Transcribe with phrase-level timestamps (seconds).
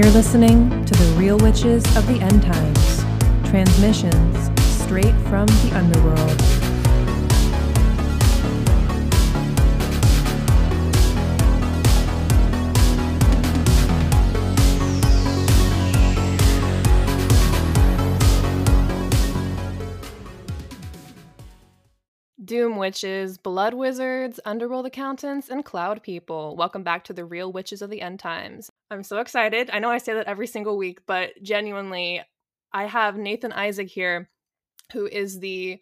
[0.00, 3.04] You're listening to the Real Witches of the End Times,
[3.50, 4.50] transmissions
[4.82, 6.59] straight from the underworld.
[22.80, 26.56] Witches, blood wizards, underworld accountants, and cloud people.
[26.56, 28.70] Welcome back to the Real Witches of the End Times.
[28.90, 29.70] I'm so excited.
[29.72, 32.22] I know I say that every single week, but genuinely,
[32.72, 34.30] I have Nathan Isaac here,
[34.92, 35.78] who is the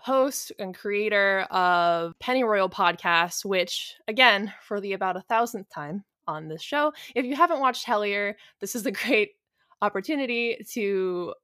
[0.00, 6.48] host and creator of Pennyroyal Podcast, which, again, for the about a thousandth time on
[6.48, 9.32] this show, if you haven't watched Hellier, this is a great
[9.82, 11.34] opportunity to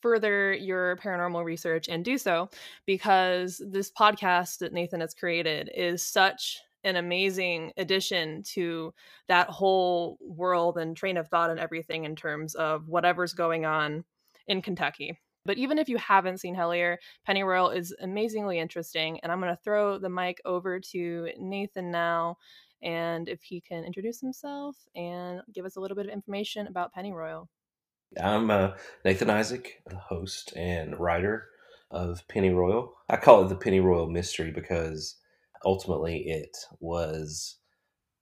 [0.00, 2.48] further your paranormal research and do so
[2.86, 8.94] because this podcast that Nathan has created is such an amazing addition to
[9.28, 14.04] that whole world and train of thought and everything in terms of whatever's going on
[14.46, 15.18] in Kentucky.
[15.44, 19.20] But even if you haven't seen Hellier, Pennyroyal is amazingly interesting.
[19.20, 22.36] And I'm going to throw the mic over to Nathan now.
[22.82, 26.92] And if he can introduce himself and give us a little bit of information about
[26.92, 27.48] Pennyroyal.
[28.20, 28.72] I'm uh,
[29.04, 31.48] Nathan Isaac, the host and writer
[31.90, 32.92] of Pennyroyal.
[33.08, 35.16] I call it the Pennyroyal Mystery because
[35.64, 37.58] ultimately it was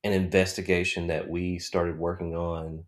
[0.02, 2.84] an investigation that we started working on,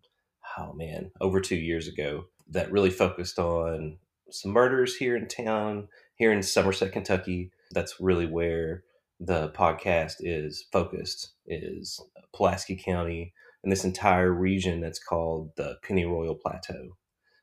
[0.57, 3.97] oh man, over two years ago that really focused on
[4.29, 7.51] some murders here in town, here in Somerset, Kentucky.
[7.71, 8.83] That's really where
[9.19, 11.99] the podcast is focused, is
[12.33, 13.33] Pulaski County,
[13.67, 16.95] in this entire region that's called the Pennyroyal Plateau.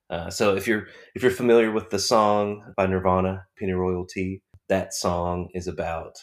[0.09, 4.41] Uh, so if you're if you're familiar with the song by Nirvana, Pennyroyal Tea,
[4.71, 6.17] that song is about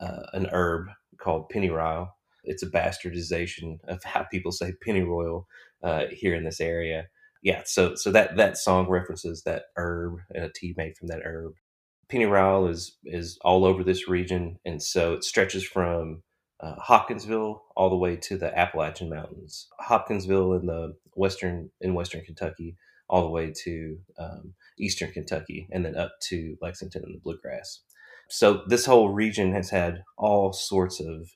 [0.00, 0.88] uh, an herb
[1.20, 2.08] called pennyroyal.
[2.42, 5.46] It's a bastardization of how people say pennyroyal
[5.80, 7.06] uh, here in this area.
[7.40, 11.22] Yeah, so so that that song references that herb and a tea made from that
[11.24, 11.52] herb.
[12.10, 16.24] Pennyroyal is is all over this region, and so it stretches from
[16.60, 19.68] uh, Hopkinsville all the way to the Appalachian Mountains.
[19.78, 22.76] Hopkinsville in the western in western Kentucky,
[23.08, 27.80] all the way to um, eastern Kentucky, and then up to Lexington and the Bluegrass.
[28.28, 31.30] So this whole region has had all sorts of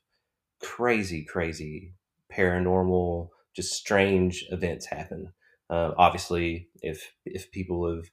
[0.61, 1.95] crazy, crazy
[2.33, 5.33] paranormal, just strange events happen.
[5.69, 8.07] Uh, obviously, if if people have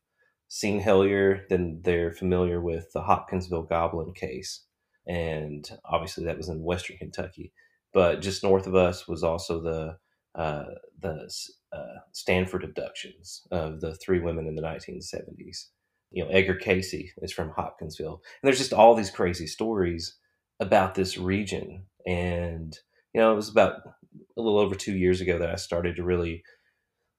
[0.50, 4.66] seen Hellier, then they're familiar with the Hopkinsville Goblin case
[5.07, 7.53] and obviously that was in Western Kentucky.
[7.94, 9.97] But just north of us was also the
[10.40, 10.66] uh,
[11.00, 11.31] the
[11.73, 15.67] uh, Stanford abductions of the three women in the 1970s.
[16.12, 20.17] You know, Edgar Cayce is from Hopkinsville, and there's just all these crazy stories
[20.59, 21.85] about this region.
[22.06, 22.78] And
[23.13, 23.79] you know, it was about
[24.38, 26.44] a little over two years ago that I started to really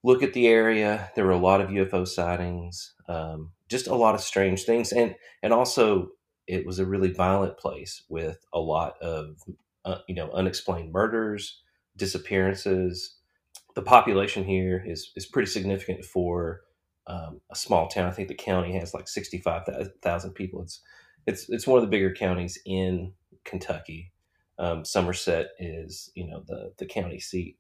[0.05, 1.11] look at the area.
[1.17, 5.15] There were a lot of UFO sightings, um, just a lot of strange things, and
[5.43, 6.11] and also
[6.49, 9.43] it was a really violent place with a lot of
[9.87, 11.63] uh, you know unexplained murders,
[11.97, 13.17] disappearances.
[13.77, 16.63] The population here is is pretty significant for
[17.09, 18.09] um, a small town.
[18.09, 19.65] I think the county has like sixty five
[20.03, 20.63] thousand people.
[20.63, 20.83] It's
[21.27, 24.13] it's it's one of the bigger counties in Kentucky.
[24.59, 27.59] Um, Somerset is you know the the county seat.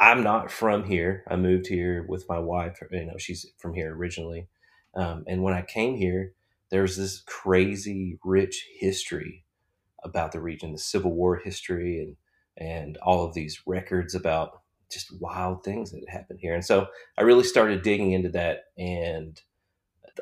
[0.00, 1.24] I'm not from here.
[1.28, 2.80] I moved here with my wife.
[2.90, 4.48] You know, she's from here originally.
[4.94, 6.32] Um, and when I came here,
[6.70, 9.44] there's this crazy rich history
[10.04, 12.16] about the region, the Civil War history, and
[12.58, 16.54] and all of these records about just wild things that happened here.
[16.54, 16.86] And so
[17.18, 19.40] I really started digging into that, and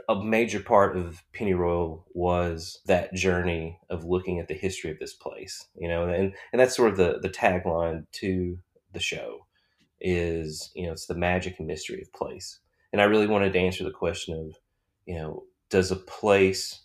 [0.08, 5.14] a major part of Pennyroyal was that journey of looking at the history of this
[5.14, 5.66] place.
[5.76, 8.58] You know, and and that's sort of the the tagline to
[8.92, 9.46] the show
[10.00, 12.60] is you know it's the magic and mystery of place.
[12.92, 14.56] And I really wanted to answer the question of
[15.06, 16.82] you know does a place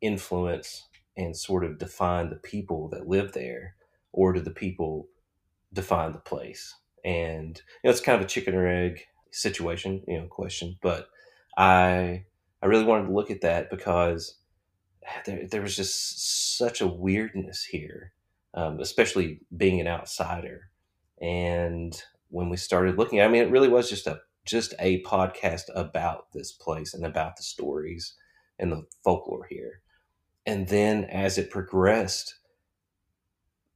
[0.00, 3.74] influence and sort of define the people that live there,
[4.12, 5.08] or do the people
[5.74, 6.74] define the place?
[7.04, 10.78] And you know, it's kind of a chicken or egg situation, you know, question.
[10.80, 11.08] But
[11.58, 12.24] I
[12.62, 14.38] I really wanted to look at that because
[15.26, 18.14] there there was just such a weirdness here,
[18.54, 20.70] um, especially being an outsider.
[21.20, 21.94] And
[22.30, 26.32] when we started looking, I mean, it really was just a just a podcast about
[26.32, 28.14] this place and about the stories
[28.60, 29.80] and the folklore here.
[30.46, 32.36] And then as it progressed,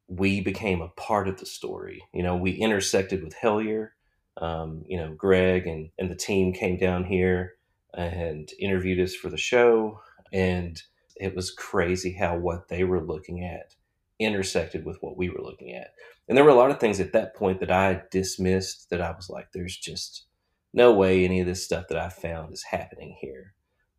[0.07, 2.03] we became a part of the story.
[2.13, 3.91] You know, we intersected with Hellier.
[4.37, 7.55] Um, you know, Greg and, and the team came down here
[7.93, 10.01] and interviewed us for the show.
[10.33, 10.81] And
[11.17, 13.75] it was crazy how what they were looking at
[14.19, 15.89] intersected with what we were looking at.
[16.29, 19.11] And there were a lot of things at that point that I dismissed that I
[19.13, 20.27] was like, there's just
[20.73, 23.55] no way any of this stuff that I found is happening here.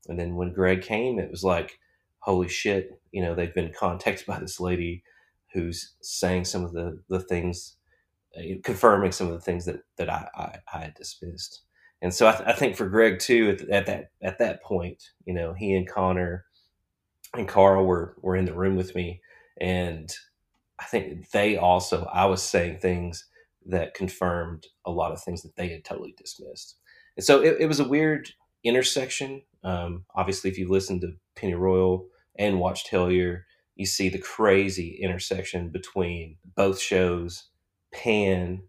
[0.08, 1.80] And then when Greg came, it was like,
[2.20, 5.04] holy shit, you know, they've been contacted by this lady
[5.54, 7.78] who's saying some of the, the things,
[8.38, 11.62] uh, confirming some of the things that, that I, I, I had dismissed.
[12.02, 15.12] And so I, th- I, think for Greg too, at, at that, at that point,
[15.26, 16.46] you know, he and Connor
[17.34, 19.22] and Karl were, were in the room with me
[19.62, 20.14] and
[20.80, 23.26] I think they also, I was saying things
[23.68, 26.78] that confirmed a lot of things that they had totally dismissed.
[27.16, 28.30] And so it, it was a weird
[28.66, 29.44] intersection.
[29.64, 32.06] Um, obviously, if you listen to Pennyroyal
[32.38, 33.44] and watched Hellier,
[33.76, 37.50] you see the crazy intersection between both shows,
[37.94, 38.64] Pan,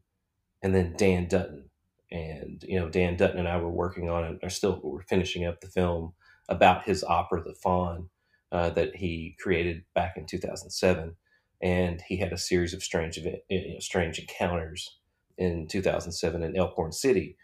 [0.62, 1.70] and then Dan Dutton.
[2.10, 5.44] And, you know, Dan Dutton and I were working on it, are still, we're finishing
[5.44, 6.12] up the film
[6.48, 8.08] about his opera, The Faun,
[8.52, 11.16] uh, that he created back in 2007
[11.62, 14.98] and he had a series of strange event, you know, strange encounters
[15.38, 17.36] in 2007 in Elkhorn City.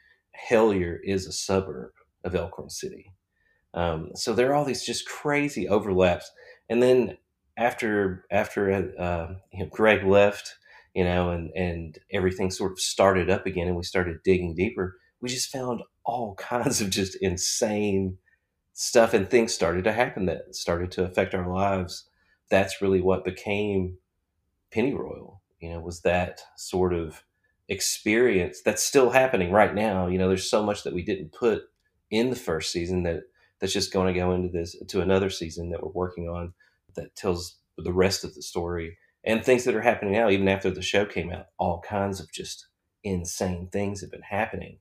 [0.48, 1.92] Hellier is a suburb
[2.24, 3.12] of Elkhorn City,
[3.74, 6.30] um, so there are all these just crazy overlaps.
[6.68, 7.16] And then
[7.56, 10.56] after after uh, you know, Greg left,
[10.94, 14.96] you know, and and everything sort of started up again, and we started digging deeper.
[15.20, 18.18] We just found all kinds of just insane
[18.74, 22.08] stuff, and things started to happen that started to affect our lives.
[22.50, 23.96] That's really what became
[24.74, 25.40] Pennyroyal.
[25.60, 27.24] You know, was that sort of
[27.68, 30.08] experience that's still happening right now.
[30.08, 31.62] You know, there's so much that we didn't put
[32.12, 33.22] in the first season that
[33.60, 36.54] that's just going to go into this to another season that we're working on
[36.94, 40.70] that tells the rest of the story and things that are happening now even after
[40.70, 42.68] the show came out all kinds of just
[43.02, 44.78] insane things have been happening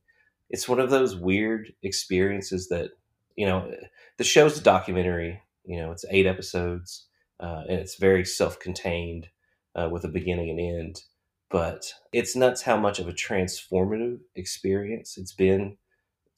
[0.50, 2.92] it's one of those weird experiences that
[3.36, 3.72] you know
[4.18, 7.08] the show's a documentary you know it's eight episodes
[7.42, 9.28] uh, and it's very self-contained
[9.74, 11.02] uh, with a beginning and end.
[11.50, 15.76] But it's nuts how much of a transformative experience it's been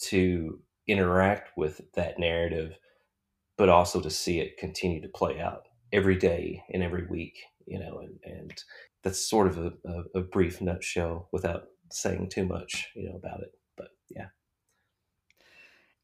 [0.00, 2.78] to interact with that narrative,
[3.56, 7.78] but also to see it continue to play out every day and every week, you
[7.78, 8.64] know, and, and
[9.02, 13.40] that's sort of a, a, a brief nutshell without saying too much, you know, about
[13.40, 13.52] it.
[13.76, 14.26] But yeah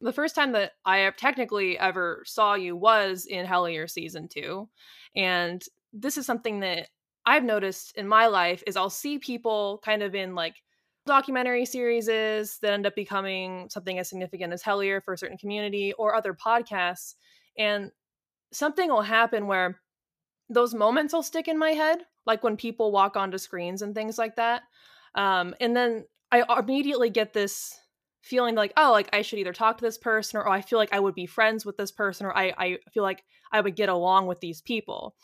[0.00, 4.68] the first time that I technically ever saw you was in Hellier season two.
[5.14, 5.62] And
[5.92, 6.88] this is something that
[7.26, 10.56] I've noticed in my life is I'll see people kind of in like
[11.06, 15.93] documentary series that end up becoming something as significant as Hellier for a certain community
[15.94, 17.14] or other podcasts.
[17.58, 17.91] And
[18.52, 19.81] something will happen where
[20.49, 24.19] those moments will stick in my head, like when people walk onto screens and things
[24.19, 24.62] like that.
[25.14, 27.79] Um, and then I immediately get this
[28.23, 30.79] feeling like, oh, like I should either talk to this person or oh, I feel
[30.79, 33.76] like I would be friends with this person or I, I feel like I would
[33.76, 35.14] get along with these people.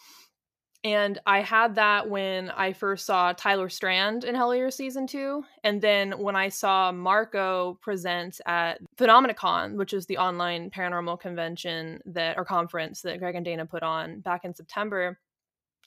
[0.86, 5.42] And I had that when I first saw Tyler Strand in Hellier season two.
[5.64, 12.00] And then when I saw Marco present at Phenomenacon, which is the online paranormal convention
[12.06, 15.18] that or conference that Greg and Dana put on back in September.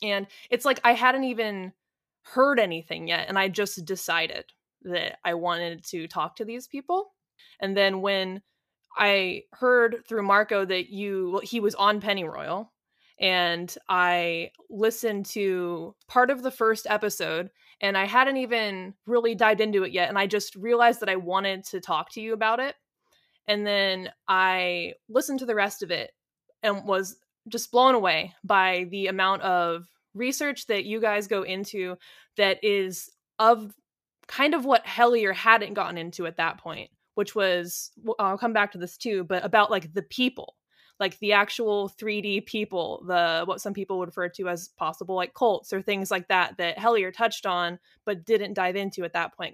[0.03, 1.71] And it's like I hadn't even
[2.23, 3.29] heard anything yet.
[3.29, 7.13] And I just decided that I wanted to talk to these people.
[7.61, 8.41] And then when
[8.97, 12.73] I heard through Marco that you well, he was on Pennyroyal
[13.19, 17.49] and I listened to part of the first episode
[17.81, 21.17] and I hadn't even really dived into it yet and I just realized that I
[21.17, 22.75] wanted to talk to you about it.
[23.47, 26.11] And then I listened to the rest of it
[26.63, 31.97] and was just blown away by the amount of research that you guys go into
[32.37, 33.09] that is
[33.39, 33.73] of
[34.27, 38.71] kind of what Hellier hadn't gotten into at that point, which was I'll come back
[38.73, 40.55] to this too, but about like the people
[40.99, 45.33] like the actual 3D people, the what some people would refer to as possible like
[45.33, 49.35] cults or things like that that Hellier touched on but didn't dive into at that
[49.35, 49.53] point.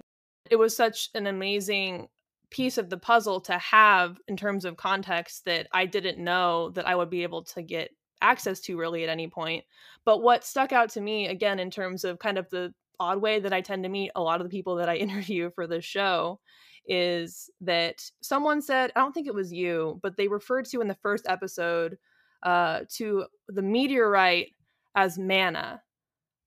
[0.50, 2.08] It was such an amazing
[2.50, 6.86] piece of the puzzle to have in terms of context that I didn't know that
[6.86, 7.90] I would be able to get
[8.22, 9.64] access to really at any point.
[10.04, 13.40] But what stuck out to me again in terms of kind of the odd way
[13.40, 15.84] that I tend to meet a lot of the people that I interview for this
[15.84, 16.40] show
[16.86, 20.88] is that someone said, I don't think it was you, but they referred to in
[20.88, 21.98] the first episode
[22.42, 24.50] uh, to the meteorite
[24.94, 25.82] as mana.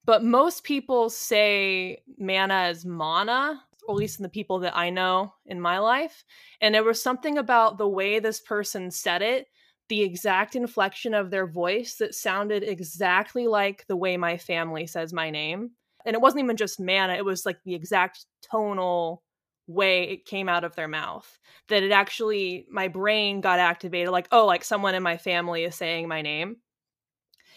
[0.04, 4.90] But most people say mana as mana, or at least in the people that I
[4.90, 6.24] know in my life.
[6.60, 9.48] And there was something about the way this person said it,
[9.88, 15.12] the exact inflection of their voice that sounded exactly like the way my family says
[15.12, 15.72] my name.
[16.06, 19.22] And it wasn't even just mana, it was like the exact tonal
[19.70, 24.28] way it came out of their mouth that it actually my brain got activated like
[24.32, 26.56] oh like someone in my family is saying my name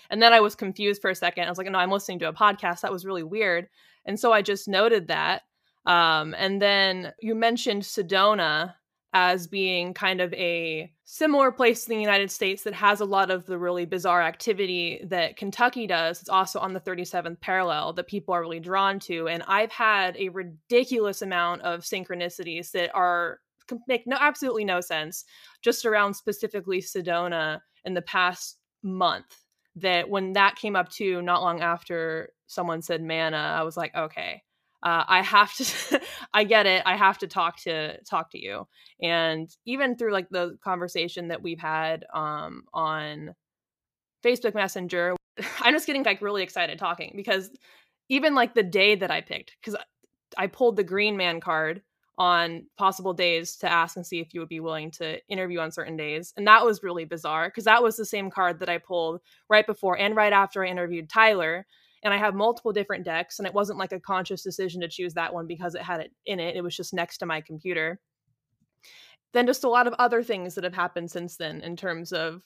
[0.10, 1.46] And then I was confused for a second.
[1.46, 2.82] I was like, no, I'm listening to a podcast.
[2.82, 3.68] That was really weird.
[4.06, 5.44] And so I just noted that.
[5.86, 8.76] Um, and then you mentioned Sedona
[9.14, 13.30] as being kind of a similar place in the United States that has a lot
[13.30, 16.20] of the really bizarre activity that Kentucky does.
[16.20, 19.28] It's also on the 37th parallel that people are really drawn to.
[19.28, 23.40] And I've had a ridiculous amount of synchronicities that are
[23.88, 25.24] make no absolutely no sense
[25.62, 29.44] just around specifically Sedona in the past month
[29.76, 33.96] that when that came up too not long after someone said mana i was like
[33.96, 34.42] okay
[34.84, 36.02] uh, I have to
[36.34, 36.84] I get it.
[36.86, 38.68] I have to talk to talk to you.
[39.02, 43.34] And even through like the conversation that we've had um on
[44.24, 45.16] Facebook Messenger,
[45.62, 47.50] I'm just getting like really excited talking because
[48.10, 49.76] even like the day that I picked cuz
[50.38, 51.82] I pulled the green man card
[52.18, 55.72] on possible days to ask and see if you would be willing to interview on
[55.72, 56.34] certain days.
[56.38, 59.66] And that was really bizarre because that was the same card that I pulled right
[59.66, 61.66] before and right after I interviewed Tyler
[62.04, 65.14] and I have multiple different decks, and it wasn't like a conscious decision to choose
[65.14, 66.56] that one because it had it in it.
[66.56, 68.00] It was just next to my computer.
[69.34, 72.44] Then just a lot of other things that have happened since then in terms of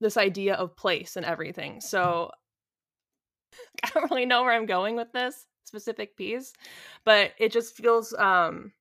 [0.00, 1.80] this idea of place and everything.
[1.80, 2.30] So
[3.84, 6.52] I don't really know where I'm going with this specific piece,
[7.04, 8.72] but it just feels um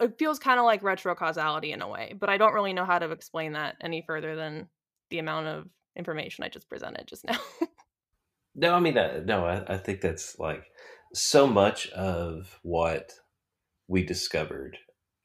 [0.00, 2.86] it feels kind of like retro causality in a way, but I don't really know
[2.86, 4.68] how to explain that any further than
[5.10, 7.38] the amount of information I just presented just now.
[8.60, 10.64] No, I mean, uh, no, I, I think that's like
[11.14, 13.12] so much of what
[13.88, 14.76] we discovered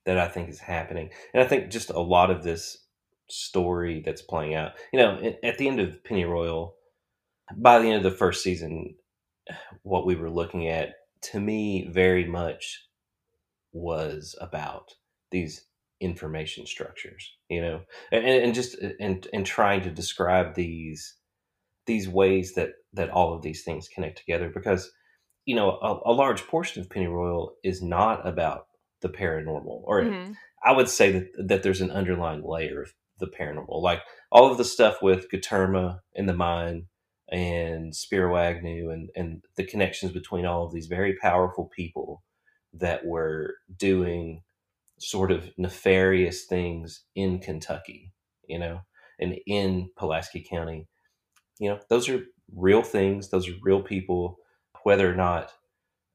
[0.06, 1.10] that I think is happening.
[1.34, 2.78] And I think just a lot of this
[3.30, 6.76] story that's playing out, you know, at the end of Pennyroyal,
[7.58, 8.96] by the end of the first season,
[9.84, 12.86] what we were looking at to me very much
[13.74, 14.94] was about
[15.32, 15.66] these
[16.00, 17.82] information structures, you know,
[18.14, 21.16] and, and just and and trying to describe these
[21.86, 24.92] these ways that that all of these things connect together because
[25.46, 28.68] you know a, a large portion of pennyroyal is not about
[29.02, 30.32] the paranormal or mm-hmm.
[30.64, 34.02] i would say that that there's an underlying layer of the paranormal like
[34.32, 36.88] all of the stuff with Guterma in the mine
[37.32, 42.24] and Spiro Agnew and and the connections between all of these very powerful people
[42.74, 44.42] that were doing
[45.00, 48.14] sort of nefarious things in Kentucky,
[48.48, 48.82] you know,
[49.20, 50.88] and in Pulaski County
[51.60, 52.24] you know, those are
[52.56, 53.30] real things.
[53.30, 54.38] Those are real people.
[54.84, 55.52] Whether or not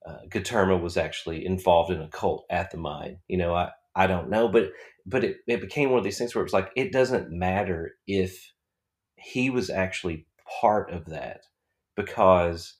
[0.06, 4.06] uh, Guterma was actually involved in a cult at the mine, you know, I, I
[4.06, 4.72] don't know, but
[5.06, 7.92] but it, it became one of these things where it was like it doesn't matter
[8.06, 8.52] if
[9.16, 10.26] he was actually
[10.60, 11.42] part of that
[11.96, 12.76] because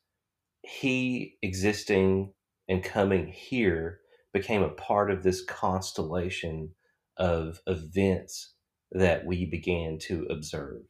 [0.63, 2.33] he existing
[2.69, 4.01] and coming here
[4.33, 6.71] became a part of this constellation
[7.17, 8.55] of events
[8.93, 10.83] that we began to observe.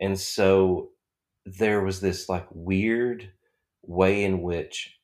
[0.00, 0.90] And so
[1.46, 3.30] there was this like weird
[3.82, 4.98] way in which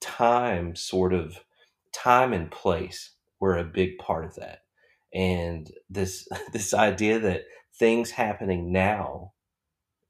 [0.00, 1.38] time sort of
[1.92, 4.60] time and place were a big part of that.
[5.14, 7.42] And this this idea that
[7.78, 9.32] things happening now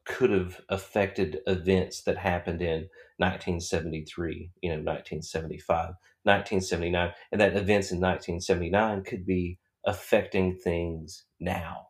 [0.05, 2.89] could have affected events that happened in
[3.19, 11.86] 1973 you know 1975 1979 and that events in 1979 could be affecting things now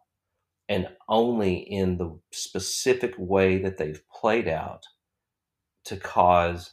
[0.68, 4.82] and only in the specific way that they've played out
[5.84, 6.72] to cause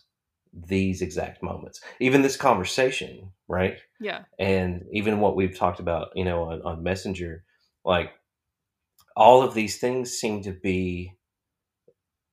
[0.52, 1.82] these exact moments.
[2.00, 3.78] Even this conversation, right?
[4.00, 4.24] Yeah.
[4.40, 7.44] And even what we've talked about, you know, on, on Messenger,
[7.86, 8.12] like
[9.16, 11.14] all of these things seem to be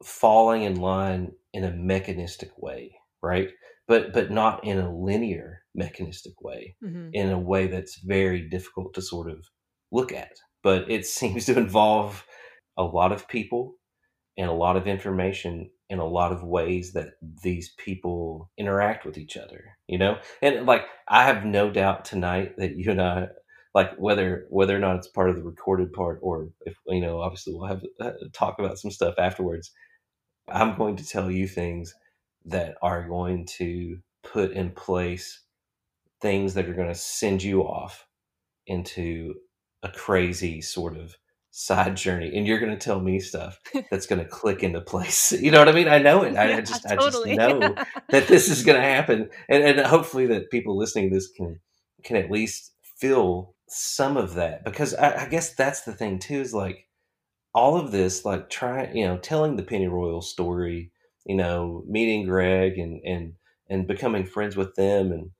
[0.03, 3.51] falling in line in a mechanistic way, right?
[3.87, 7.11] But but not in a linear mechanistic way, mm-hmm.
[7.13, 9.47] in a way that's very difficult to sort of
[9.91, 12.27] look at but it seems to involve
[12.77, 13.75] a lot of people
[14.39, 17.11] and a lot of information in a lot of ways that
[17.43, 20.19] these people interact with each other you know?
[20.43, 23.29] And like i have no doubt tonight that you and i
[23.75, 27.21] like whether whether or not it's part of the recorded part or if you know
[27.21, 29.73] obviously we'll have uh, talk about some stuff afterwards
[30.51, 31.95] i'm going to tell you things
[32.45, 35.43] that are going to put in place
[36.21, 38.07] things that are going to send you off
[38.67, 39.35] into
[39.83, 41.17] a crazy sort of
[41.53, 43.59] side journey and you're going to tell me stuff
[43.91, 45.33] that's going to click into place.
[45.41, 45.89] You know what i mean?
[45.89, 46.37] I know it.
[46.37, 47.39] I, I just totally.
[47.39, 51.11] i just know that this is going to happen and, and hopefully that people listening
[51.11, 51.59] to this can
[52.05, 56.41] can at least feel some of that because I, I guess that's the thing too
[56.41, 56.87] is like
[57.55, 60.93] all of this like trying you know telling the pennyroyal story
[61.25, 63.35] you know meeting greg and and
[63.69, 65.31] and becoming friends with them and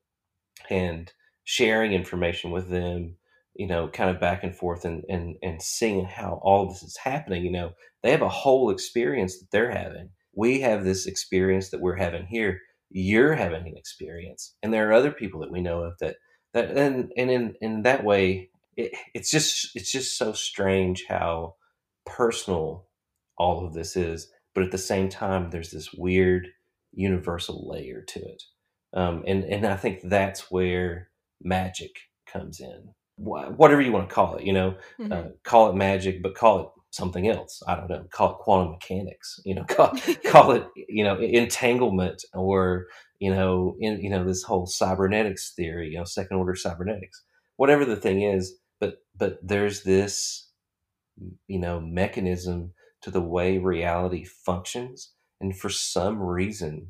[0.71, 1.13] and
[1.45, 3.17] sharing information with them
[3.55, 6.97] you know, kind of back and forth and and and seeing how all this is
[6.97, 7.45] happening.
[7.45, 10.11] You know, they have a whole experience that they're having.
[10.35, 12.61] We have this experience that we're having here.
[12.91, 16.17] You're having an experience, and there are other people that we know of that
[16.55, 21.57] that and and in in that way, it, it's just it's just so strange how
[22.07, 22.87] personal
[23.39, 26.49] all of this is, but at the same time, there's this weird
[26.93, 28.43] universal layer to it,
[28.95, 31.09] um, and and I think that's where
[31.43, 31.93] magic
[32.27, 32.91] comes in.
[33.23, 35.13] Whatever you want to call it, you know, mm-hmm.
[35.13, 37.63] uh, call it magic, but call it something else.
[37.69, 38.05] I don't know.
[38.11, 39.41] Call it quantum mechanics.
[39.45, 39.93] You know, call,
[40.27, 42.87] call it you know entanglement or
[43.19, 45.91] you know in you know this whole cybernetics theory.
[45.91, 47.23] You know, second order cybernetics.
[47.57, 50.49] Whatever the thing is, but but there's this
[51.47, 52.73] you know mechanism
[53.03, 56.89] to the way reality functions and for some reason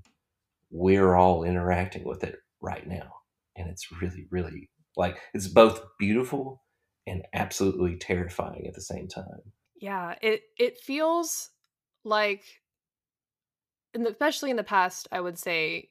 [0.70, 3.12] we're all interacting with it right now
[3.56, 6.62] and it's really really like it's both beautiful
[7.06, 11.50] and absolutely terrifying at the same time yeah it it feels
[12.04, 12.44] like
[13.94, 15.88] the, especially in the past i would say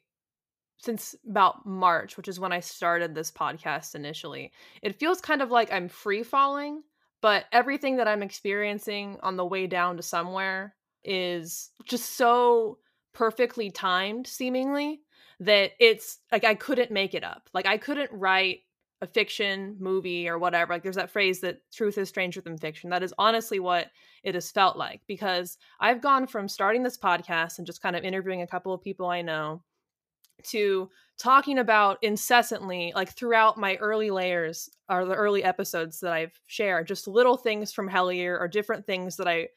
[0.77, 4.51] since about march which is when i started this podcast initially
[4.82, 6.82] it feels kind of like i'm free falling
[7.22, 12.77] but everything that i'm experiencing on the way down to somewhere is just so
[13.13, 15.01] perfectly timed seemingly
[15.39, 17.50] that it's like I couldn't make it up.
[17.53, 18.60] Like I couldn't write
[19.01, 20.74] a fiction movie or whatever.
[20.74, 22.89] Like there's that phrase that truth is stranger than fiction.
[22.89, 23.88] That is honestly what
[24.24, 28.03] it has felt like because I've gone from starting this podcast and just kind of
[28.03, 29.63] interviewing a couple of people I know
[30.44, 36.39] to talking about incessantly like throughout my early layers or the early episodes that I've
[36.48, 39.48] shared just little things from Hellier or different things that I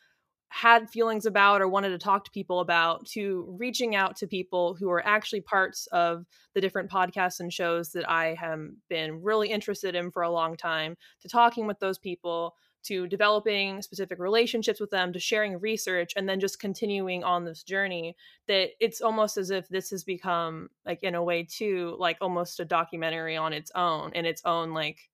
[0.52, 4.74] had feelings about or wanted to talk to people about to reaching out to people
[4.74, 9.48] who are actually parts of the different podcasts and shows that I have been really
[9.48, 14.78] interested in for a long time to talking with those people to developing specific relationships
[14.78, 18.14] with them to sharing research and then just continuing on this journey
[18.46, 22.60] that it's almost as if this has become like in a way too like almost
[22.60, 25.08] a documentary on its own in its own like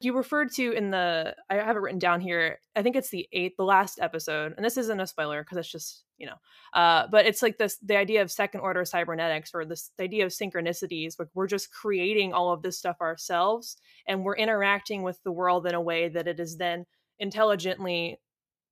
[0.00, 3.28] you referred to in the i have it written down here i think it's the
[3.32, 6.34] eighth the last episode and this isn't a spoiler because it's just you know
[6.74, 10.24] uh but it's like this the idea of second order cybernetics or this the idea
[10.24, 15.22] of synchronicities like we're just creating all of this stuff ourselves and we're interacting with
[15.22, 16.86] the world in a way that it is then
[17.18, 18.18] intelligently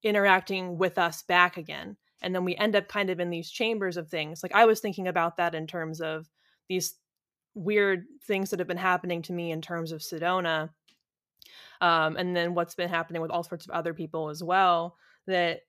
[0.02, 3.96] interacting with us back again and then we end up kind of in these chambers
[3.96, 6.28] of things like i was thinking about that in terms of
[6.68, 6.94] these
[7.54, 10.70] weird things that have been happening to me in terms of sedona
[11.80, 15.60] um, and then what's been happening with all sorts of other people as well that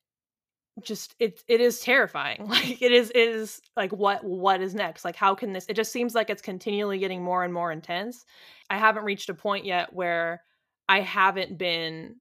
[0.82, 2.46] just it it is terrifying.
[2.50, 5.04] Like it is it is like what what is next?
[5.04, 8.26] Like how can this it just seems like it's continually getting more and more intense.
[8.70, 10.42] I haven't reached a point yet where
[10.90, 12.16] i haven't been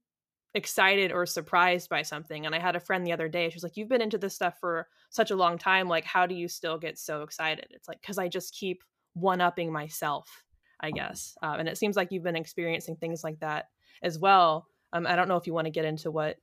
[0.54, 3.62] excited or surprised by something and i had a friend the other day she was
[3.62, 6.46] like you've been into this stuff for such a long time like how do you
[6.46, 7.66] still get so excited?
[7.70, 10.44] It's like because i just keep one upping myself
[10.80, 13.66] i guess uh, and it seems like you've been experiencing things like that
[14.02, 14.66] as well.
[14.92, 16.36] Um, I don't know if you want to get into what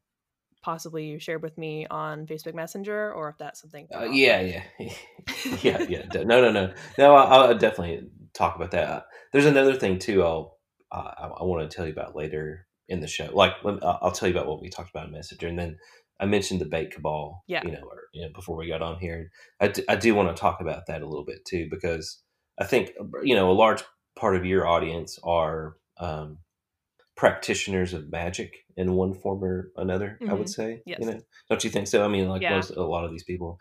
[0.61, 3.87] possibly you shared with me on Facebook Messenger, or if that's something.
[3.93, 4.63] Uh, yeah, yeah,
[5.61, 6.05] yeah, yeah.
[6.13, 7.15] No, no, no, no.
[7.15, 9.05] I'll, I'll, definitely talk about that.
[9.31, 10.23] There's another thing too.
[10.23, 10.57] I'll
[10.91, 13.29] uh, I, I want to tell you about later in the show.
[13.33, 15.77] Like I'll tell you about what we talked about in Messenger, and then
[16.19, 17.43] I mentioned the bait cabal.
[17.47, 17.61] Yeah.
[17.65, 20.35] You know, or, you know, before we got on here, I do, I do want
[20.35, 22.21] to talk about that a little bit too because
[22.59, 22.91] I think
[23.23, 23.83] you know a large
[24.17, 26.39] part of your audience are um,
[27.15, 30.17] practitioners of magic in one form or another.
[30.21, 30.31] Mm-hmm.
[30.31, 30.61] I would mm-hmm.
[30.61, 30.99] say, yes.
[30.99, 32.03] you know, don't you think so?
[32.03, 32.55] I mean, like yeah.
[32.55, 33.59] most a lot of these people.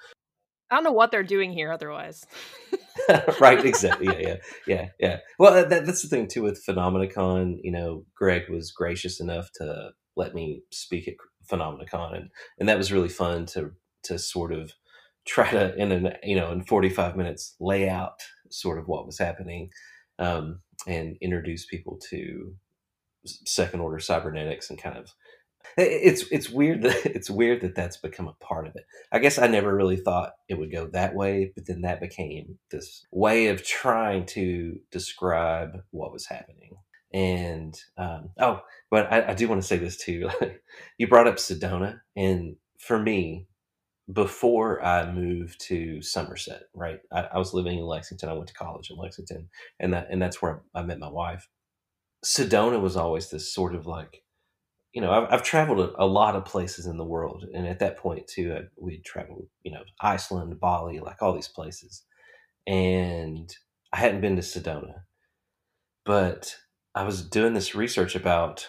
[0.70, 2.24] I don't know what they're doing here otherwise.
[3.40, 4.06] right, exactly.
[4.06, 4.36] Yeah, yeah,
[4.66, 5.18] yeah, yeah.
[5.38, 7.58] Well, that, that's the thing too with Phenomenacon.
[7.62, 11.14] You know, Greg was gracious enough to let me speak at
[11.48, 13.72] Phenomenacon, and and that was really fun to
[14.04, 14.72] to sort of
[15.26, 19.18] try to in an you know in 45 minutes lay out sort of what was
[19.18, 19.70] happening
[20.18, 22.54] um, and introduce people to
[23.24, 25.14] second order cybernetics and kind of
[25.76, 28.84] it's it's weird that it's weird that that's become a part of it.
[29.12, 32.58] I guess I never really thought it would go that way, but then that became
[32.70, 36.76] this way of trying to describe what was happening.
[37.12, 38.60] And um, oh,
[38.90, 40.28] but I, I do want to say this too.
[40.98, 43.46] you brought up Sedona, and for me,
[44.12, 47.00] before I moved to Somerset, right?
[47.12, 48.28] I, I was living in Lexington.
[48.28, 49.48] I went to college in Lexington,
[49.80, 51.48] and that and that's where I met my wife.
[52.24, 54.22] Sedona was always this sort of like,
[54.92, 57.98] you know, I've, I've traveled a, lot of places in the world, and at that
[57.98, 62.04] point too, I, we'd traveled, you know, Iceland, Bali, like all these places,
[62.66, 63.54] and
[63.92, 65.02] I hadn't been to Sedona,
[66.04, 66.56] but
[66.94, 68.68] I was doing this research about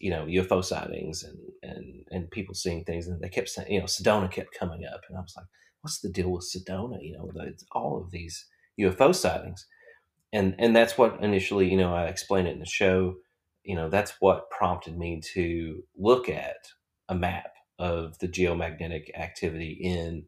[0.00, 3.80] you know UFO sightings and and and people seeing things, and they kept saying you
[3.80, 5.46] know Sedona kept coming up, and I was like,
[5.80, 6.98] what's the deal with Sedona?
[7.02, 8.46] You know, it's all of these
[8.80, 9.66] UFO sightings,
[10.34, 13.14] and and that's what initially you know I explained it in the show.
[13.62, 16.56] You know, that's what prompted me to look at
[17.08, 20.26] a map of the geomagnetic activity in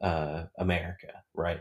[0.00, 1.60] uh, America, right?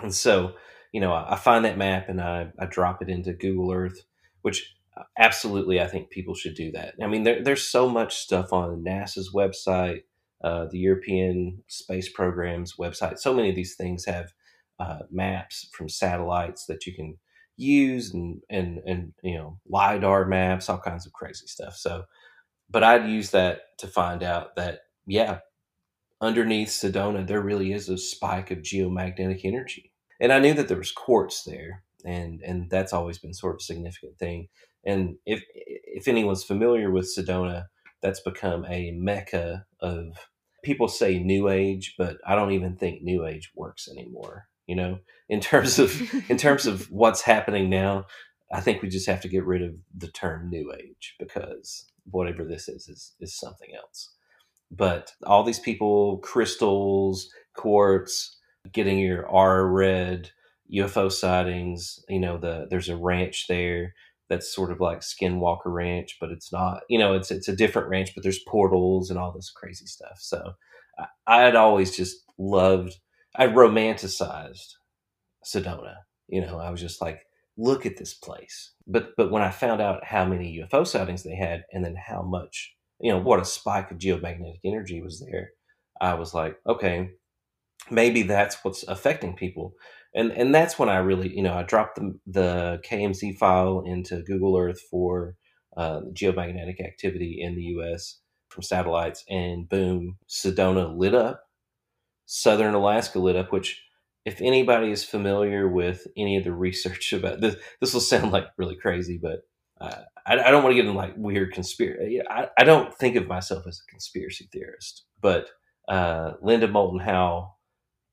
[0.00, 0.54] And so,
[0.92, 4.04] you know, I, I find that map and I, I drop it into Google Earth,
[4.42, 6.94] which uh, absolutely I think people should do that.
[7.02, 10.02] I mean, there, there's so much stuff on NASA's website,
[10.42, 13.18] uh, the European Space Program's website.
[13.18, 14.32] So many of these things have
[14.78, 17.18] uh, maps from satellites that you can
[17.56, 21.76] use and, and, and, you know, LIDAR maps, all kinds of crazy stuff.
[21.76, 22.04] So,
[22.68, 25.38] but I'd use that to find out that, yeah,
[26.20, 29.92] underneath Sedona, there really is a spike of geomagnetic energy.
[30.20, 33.58] And I knew that there was quartz there, and and that's always been sort of
[33.60, 34.48] a significant thing.
[34.84, 37.66] And if if anyone's familiar with Sedona,
[38.00, 40.28] that's become a mecca of
[40.62, 44.46] people say new age, but I don't even think new age works anymore.
[44.66, 44.98] You know,
[45.28, 46.00] in terms of
[46.30, 48.06] in terms of what's happening now,
[48.52, 52.44] I think we just have to get rid of the term new age because whatever
[52.44, 54.10] this is is is something else.
[54.70, 58.36] But all these people, crystals, quartz,
[58.72, 60.30] getting your R read,
[60.72, 63.94] UFO sightings, you know, the there's a ranch there
[64.28, 66.80] that's sort of like Skinwalker Ranch, but it's not.
[66.88, 70.18] You know, it's it's a different ranch, but there's portals and all this crazy stuff.
[70.18, 70.52] So
[71.26, 72.96] I, had always just loved.
[73.36, 74.74] I romanticized
[75.44, 75.96] Sedona.
[76.28, 77.20] You know, I was just like,
[77.56, 78.72] look at this place.
[78.86, 82.22] But but when I found out how many UFO sightings they had, and then how
[82.22, 85.50] much, you know, what a spike of geomagnetic energy was there,
[86.00, 87.10] I was like, okay,
[87.90, 89.74] maybe that's what's affecting people.
[90.14, 94.22] And and that's when I really, you know, I dropped the the KMZ file into
[94.22, 95.36] Google Earth for
[95.76, 98.20] uh, geomagnetic activity in the U.S.
[98.48, 101.43] from satellites, and boom, Sedona lit up.
[102.26, 103.82] Southern Alaska lit up, which
[104.24, 108.46] if anybody is familiar with any of the research about this, this will sound like
[108.56, 109.40] really crazy, but
[109.80, 112.20] uh, I, I, don't want to get into like weird conspiracy.
[112.28, 115.48] I, I don't think of myself as a conspiracy theorist, but
[115.88, 117.54] uh, Linda Moulton Howe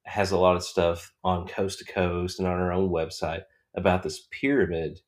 [0.05, 3.43] has a lot of stuff on Coast to Coast and on her own website
[3.75, 4.99] about this pyramid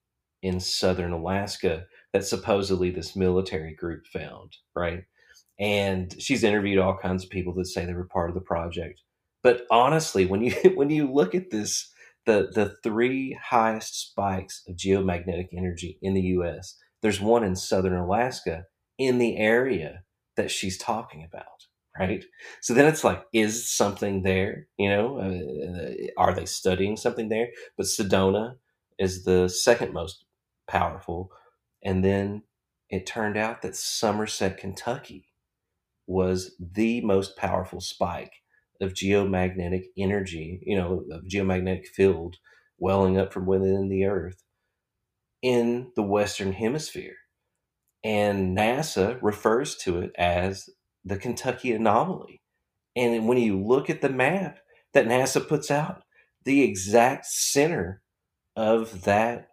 [0.42, 5.04] in southern Alaska that supposedly this military group found, right?
[5.60, 9.02] And she's interviewed all kinds of people that say they were part of the project.
[9.44, 11.92] But honestly, when you when you look at this,
[12.26, 16.78] the the three highest spikes of geomagnetic energy in the U.S.
[17.02, 18.66] There's one in southern Alaska
[18.98, 20.04] in the area
[20.38, 21.68] that she's talking about,
[22.00, 22.24] right?
[22.62, 24.68] So then it's like, is something there?
[24.78, 27.50] You know, uh, are they studying something there?
[27.78, 28.56] But Sedona
[28.98, 30.26] is the second most
[30.68, 31.30] powerful,
[31.84, 32.44] and then
[32.90, 35.33] it turned out that Somerset, Kentucky,
[36.08, 38.34] was the most powerful spike
[38.82, 42.38] of geomagnetic energy, you know, of geomagnetic field
[42.78, 44.44] welling up from within the earth
[45.42, 47.16] in the Western Hemisphere.
[48.04, 50.70] And NASA refers to it as
[51.06, 52.42] the Kentucky anomaly.
[52.96, 54.60] And when you look at the map
[54.94, 56.04] that NASA puts out,
[56.44, 58.02] the exact center
[58.56, 59.48] of that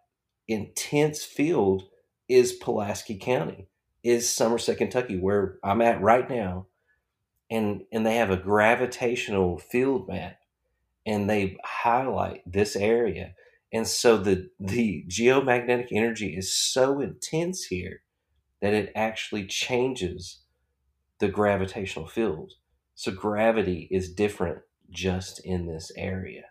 [0.48, 1.84] intense field
[2.28, 3.68] is Pulaski County,
[4.02, 6.66] is Somerset, Kentucky, where I'm at right now.
[7.50, 10.38] And and they have a gravitational field map
[11.04, 13.34] and they highlight this area.
[13.72, 18.02] And so the the geomagnetic energy is so intense here
[18.60, 20.40] that it actually changes
[21.18, 22.52] the gravitational field.
[22.94, 24.58] So gravity is different
[24.90, 26.44] just in this area.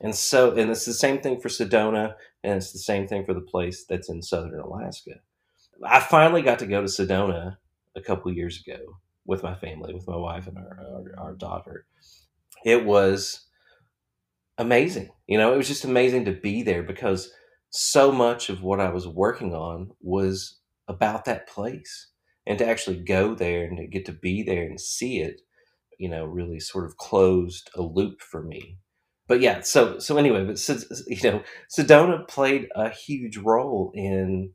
[0.00, 3.34] And so and it's the same thing for sedona and it's the same thing for
[3.34, 5.20] the place that's in southern alaska
[5.84, 7.56] i finally got to go to sedona
[7.96, 8.78] a couple years ago
[9.26, 10.78] with my family, with my wife and our,
[11.18, 11.86] our, our daughter.
[12.64, 13.46] It was
[14.58, 15.10] amazing.
[15.26, 17.30] You know, it was just amazing to be there because
[17.70, 22.08] so much of what I was working on was about that place.
[22.46, 25.42] And to actually go there and to get to be there and see it,
[25.98, 28.78] you know, really sort of closed a loop for me.
[29.28, 30.58] But yeah, so so anyway, but
[31.06, 34.52] you know, Sedona played a huge role in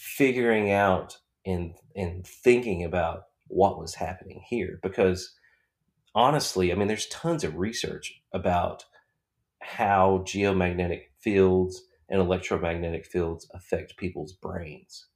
[0.00, 5.30] figuring out and and thinking about what was happening here because
[6.14, 8.84] honestly, I mean, there's tons of research about
[9.62, 15.06] how geomagnetic fields and electromagnetic fields affect people's brains.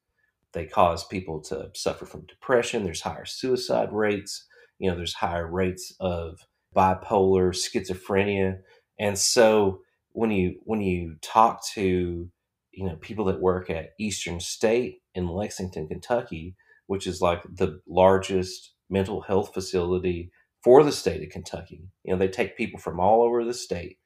[0.52, 2.84] They cause people to suffer from depression.
[2.84, 4.46] There's higher suicide rates.
[4.78, 6.40] You know, there's higher rates of
[6.76, 8.58] bipolar, schizophrenia.
[8.98, 9.80] And so
[10.12, 12.30] when you when you talk to
[12.76, 16.56] you know people that work at Eastern State in Lexington, Kentucky,
[16.86, 20.30] which is like the largest mental health facility
[20.62, 21.88] for the state of Kentucky.
[22.04, 23.98] You know, they take people from all over the state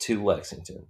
[0.00, 0.86] to Lexington.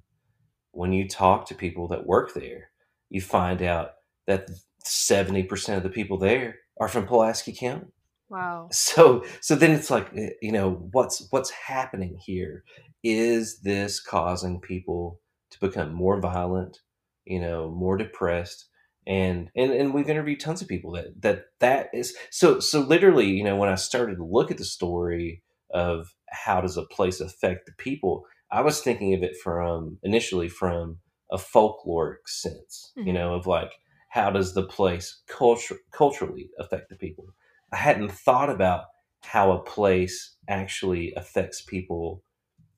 [0.72, 2.70] When you talk to people that work there,
[3.10, 3.92] you find out
[4.26, 4.48] that
[4.86, 7.86] 70% of the people there are from Pulaski County.
[8.28, 8.68] Wow.
[8.72, 12.64] So so then it's like eh, you know what's what's happening here
[13.02, 16.80] is this causing people to become more violent,
[17.28, 18.68] you know, more depressed
[19.06, 23.26] and and and we've interviewed tons of people that that that is so so literally,
[23.26, 27.20] you know, when I started to look at the story of how does a place
[27.20, 30.98] affect the people, I was thinking of it from initially from
[31.30, 33.08] a folkloric sense, mm-hmm.
[33.08, 33.72] you know, of like
[34.10, 37.26] how does the place culture culturally affect the people
[37.72, 38.84] I hadn't thought about
[39.22, 42.22] how a place actually affects people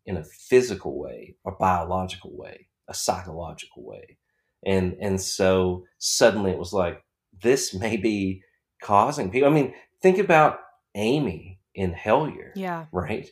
[0.05, 4.19] in a physical way, a biological way, a psychological way.
[4.65, 7.03] And and so suddenly it was like
[7.43, 8.43] this may be
[8.83, 9.49] causing people.
[9.49, 10.61] I mean, think about
[10.95, 12.53] Amy in Hellier.
[12.55, 12.87] Yeah.
[12.93, 13.29] Right?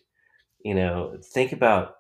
[0.65, 1.97] You know, think about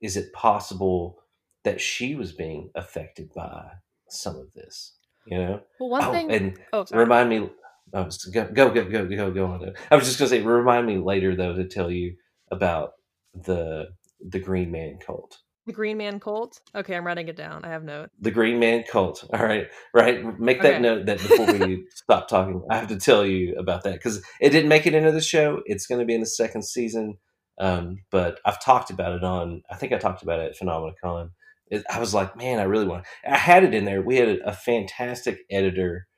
[0.00, 1.18] is it possible
[1.64, 3.70] that she was being affected by
[4.08, 4.96] some of this?
[5.26, 5.60] You know?
[5.78, 6.32] Well, one oh, thing.
[6.32, 7.48] And oh, remind me
[7.94, 9.74] Oh, go go go go go go on.
[9.90, 12.16] I was just gonna say, remind me later though to tell you
[12.50, 12.92] about
[13.34, 13.88] the
[14.26, 15.38] the Green Man cult.
[15.66, 16.60] The Green Man cult.
[16.74, 17.64] Okay, I'm writing it down.
[17.64, 18.10] I have note.
[18.20, 19.24] The Green Man cult.
[19.32, 20.38] All right, right.
[20.40, 20.82] Make that okay.
[20.82, 24.50] note that before we stop talking, I have to tell you about that because it
[24.50, 25.60] didn't make it into the show.
[25.66, 27.18] It's going to be in the second season,
[27.60, 29.62] um, but I've talked about it on.
[29.70, 31.30] I think I talked about it at PhenomenaCon.
[31.68, 33.06] It, I was like, man, I really want.
[33.26, 34.02] I had it in there.
[34.02, 36.08] We had a, a fantastic editor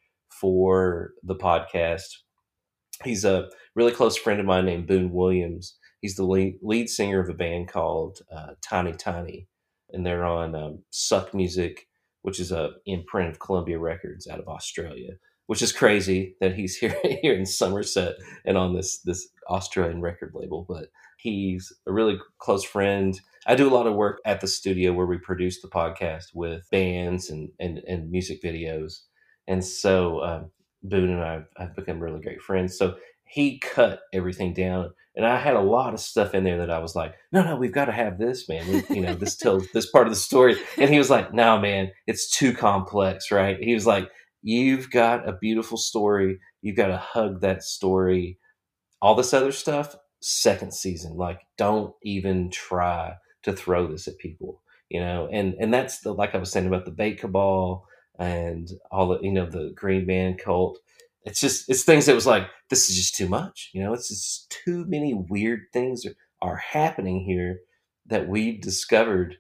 [0.40, 2.04] for the podcast.
[3.04, 5.76] He's a really close friend of mine named Boone Williams.
[6.04, 9.48] He's the lead, lead singer of a band called uh, Tiny Tiny,
[9.90, 11.88] and they're on um, Suck Music,
[12.20, 15.12] which is a imprint of Columbia Records out of Australia.
[15.46, 20.32] Which is crazy that he's here here in Somerset and on this this Australian record
[20.34, 20.66] label.
[20.68, 23.18] But he's a really close friend.
[23.46, 26.68] I do a lot of work at the studio where we produce the podcast with
[26.70, 29.04] bands and and, and music videos
[29.48, 30.44] and so uh,
[30.82, 32.76] Boone and I have become really great friends.
[32.76, 36.70] So he cut everything down, and I had a lot of stuff in there that
[36.70, 38.66] I was like, "No, no, we've got to have this, man.
[38.68, 41.58] We, you know, this tells this part of the story." And he was like, "No,
[41.58, 44.08] man, it's too complex, right?" He was like,
[44.42, 46.38] "You've got a beautiful story.
[46.62, 48.38] You've got to hug that story.
[49.02, 51.16] All this other stuff, second season.
[51.16, 56.12] Like, don't even try to throw this at people." You know, and and that's the
[56.12, 57.86] like I was saying about the bait cabal
[58.18, 60.78] and all the you know the Green Man cult.
[61.24, 63.70] It's just it's things that was like this is just too much.
[63.72, 67.60] You know, it's just too many weird things are, are happening here
[68.06, 69.36] that we've discovered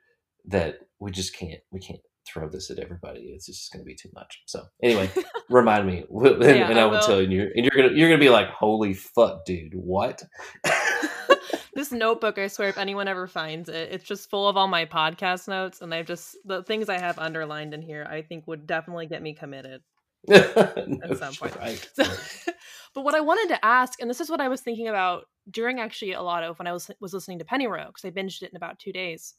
[0.46, 3.32] that we just can't we can't throw this at everybody.
[3.34, 4.42] It's just going to be too much.
[4.46, 5.10] So anyway,
[5.50, 8.18] remind me, and, yeah, and I, I will tell you, and you're gonna you're gonna
[8.20, 10.22] be like, holy fuck, dude, what?
[11.74, 14.86] this notebook, I swear, if anyone ever finds it, it's just full of all my
[14.86, 18.06] podcast notes, and I've just the things I have underlined in here.
[18.08, 19.82] I think would definitely get me committed
[20.30, 21.56] at some point.
[21.56, 21.88] Right.
[21.94, 22.04] So,
[22.94, 25.80] but what I wanted to ask, and this is what I was thinking about during
[25.80, 28.50] actually a lot of when I was was listening to Pennyroyal because I binged it
[28.50, 29.34] in about two days.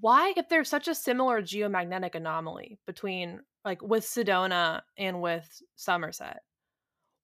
[0.00, 6.40] Why, if there's such a similar geomagnetic anomaly between like with Sedona and with Somerset,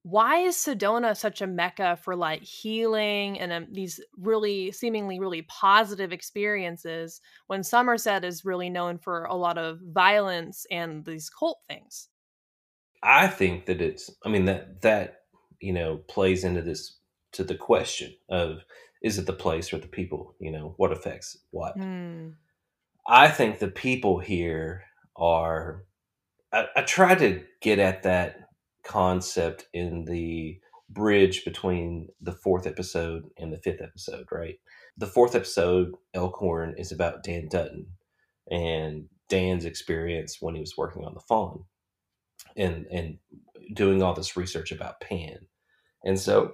[0.02, 5.42] why is Sedona such a mecca for like healing and um, these really seemingly really
[5.42, 11.58] positive experiences when Somerset is really known for a lot of violence and these cult
[11.68, 12.08] things?
[13.06, 15.20] I think that it's I mean that that
[15.60, 16.98] you know plays into this
[17.32, 18.64] to the question of
[19.02, 21.78] is it the place or the people, you know, what affects what.
[21.78, 22.34] Mm.
[23.06, 24.82] I think the people here
[25.16, 25.84] are
[26.52, 28.48] I, I try to get at that
[28.84, 30.58] concept in the
[30.90, 34.56] bridge between the fourth episode and the fifth episode, right?
[34.96, 37.86] The fourth episode, Elkhorn, is about Dan Dutton
[38.50, 41.64] and Dan's experience when he was working on the Faun
[42.56, 43.18] and and
[43.74, 45.38] doing all this research about Pan.
[46.04, 46.52] And so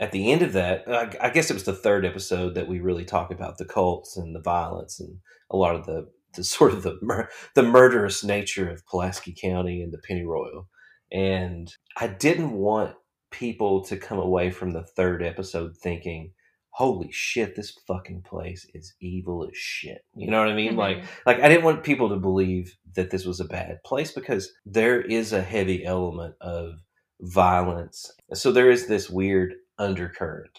[0.00, 2.80] at the end of that, I, I guess it was the third episode that we
[2.80, 5.18] really talk about the cults and the violence and
[5.50, 9.82] a lot of the, the sort of the mur- the murderous nature of Pulaski County
[9.82, 10.66] and the Pennyroyal.
[11.12, 12.96] And I didn't want
[13.30, 16.32] people to come away from the third episode thinking,
[16.76, 20.04] holy shit, this fucking place is evil as shit.
[20.16, 20.70] You know what I mean?
[20.72, 20.78] Mm-hmm.
[20.80, 24.52] Like, like I didn't want people to believe that this was a bad place because
[24.66, 26.80] there is a heavy element of
[27.20, 28.10] violence.
[28.32, 30.58] So there is this weird undercurrent,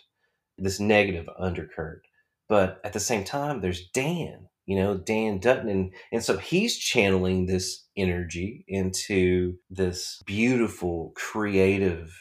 [0.57, 2.03] this negative undercurrent.
[2.47, 4.47] But at the same time, there's Dan.
[4.65, 5.69] you know, Dan Dutton.
[5.69, 12.11] And, and so he's channeling this energy into this beautiful, creative,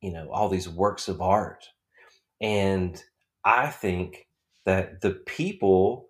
[0.00, 1.64] you know, all these works of art.
[2.40, 3.02] And
[3.44, 4.28] I think
[4.66, 6.08] that the people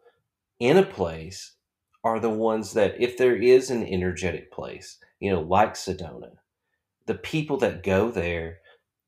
[0.58, 1.54] in a place
[2.02, 6.32] are the ones that, if there is an energetic place, you know, like Sedona,
[7.06, 8.58] the people that go there,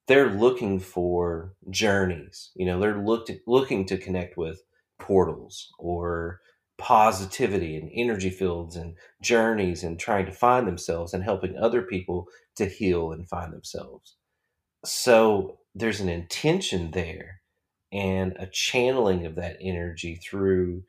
[0.08, 2.50] they're looking for journeys.
[2.54, 4.62] You know, they're looked looking to connect with
[4.98, 6.40] portals or
[6.78, 12.26] positivity and energy fields and journeys and trying to find themselves and helping other people
[12.56, 14.16] to heal and find themselves.
[14.84, 17.41] So there's an intention there
[17.92, 20.82] and a channeling of that energy through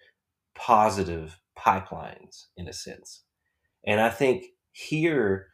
[0.55, 3.23] positive pipelines in a sense.
[3.85, 5.47] And I think here,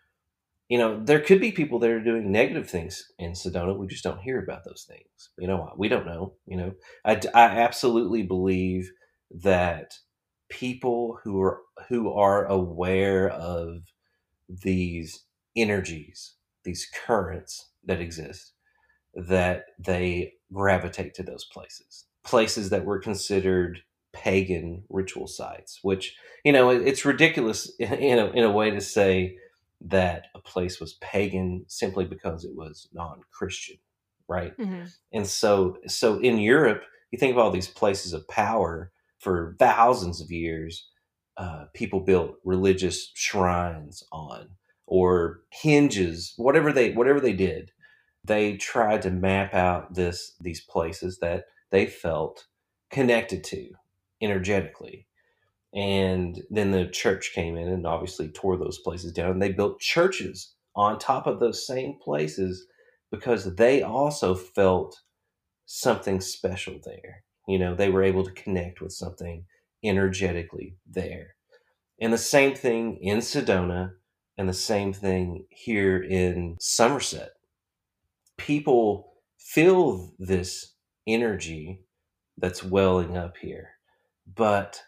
[0.70, 3.76] you know, there could be people that are doing negative things in Sedona.
[3.76, 5.32] We just don't hear about those things.
[5.38, 6.36] You know, we don't know.
[6.46, 8.92] You know, I, I absolutely believe
[9.32, 9.94] that
[10.50, 13.82] people who are who are aware of
[14.48, 15.24] these
[15.56, 18.54] energies, these currents that exist,
[19.16, 22.06] that they gravitate to those places.
[22.24, 23.82] Places that were considered
[24.14, 29.38] pagan ritual sites, which, you know, it's ridiculous in a, in a way to say
[29.82, 33.78] that a place was pagan simply because it was non-Christian,
[34.28, 34.58] right?
[34.58, 34.86] Mm-hmm.
[35.14, 40.22] And so, so in Europe, you think of all these places of power for thousands
[40.22, 40.88] of years.
[41.38, 44.50] Uh, people built religious shrines on
[44.86, 47.72] or hinges, whatever they whatever they did
[48.24, 52.48] they tried to map out this these places that they felt
[52.92, 53.70] connected to
[54.22, 55.08] energetically.
[55.74, 59.32] And then the church came in and obviously tore those places down.
[59.32, 62.66] And they built churches on top of those same places
[63.12, 65.00] because they also felt
[65.66, 67.24] something special there.
[67.48, 69.46] You know they were able to connect with something
[69.84, 71.36] energetically there.
[72.02, 73.94] And the same thing in sedona
[74.38, 77.32] and the same thing here in somerset
[78.40, 80.74] people feel this
[81.06, 81.82] energy
[82.38, 83.70] that's welling up here,
[84.36, 84.82] but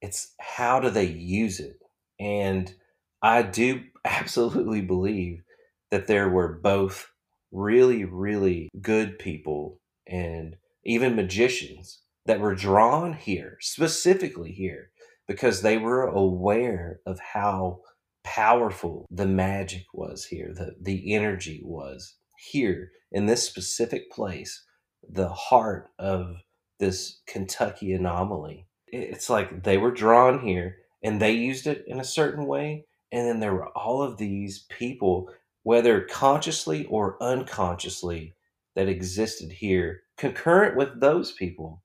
[0.00, 1.78] it's how do they use it?
[2.18, 2.74] And
[3.22, 5.42] I do absolutely believe
[5.90, 7.10] that there were both
[7.52, 14.90] really, really good people and even magicians that were drawn here, specifically here,
[15.26, 17.80] because they were aware of how
[18.22, 22.16] powerful the magic was here, the, the energy was
[22.50, 24.64] here in this specific place,
[25.08, 26.36] the heart of
[26.78, 28.66] this Kentucky anomaly.
[28.86, 32.86] It's like they were drawn here and they used it in a certain way.
[33.12, 38.34] And then there were all of these people, whether consciously or unconsciously,
[38.76, 41.82] that existed here, concurrent with those people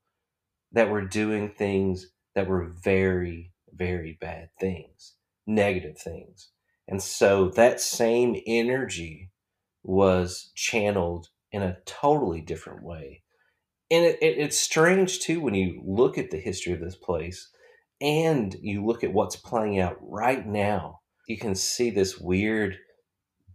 [0.72, 5.13] that were doing things that were very, very bad things,
[5.48, 6.50] negative things.
[6.88, 9.32] And so that same energy
[9.86, 13.21] was channeled in a totally different way.
[13.91, 17.50] And it, it, it's strange too when you look at the history of this place
[18.02, 21.02] and you look at what's playing out right now.
[21.28, 22.78] You can see this weird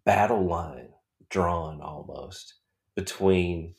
[0.04, 0.90] battle line
[1.28, 2.54] drawn almost
[2.96, 3.74] between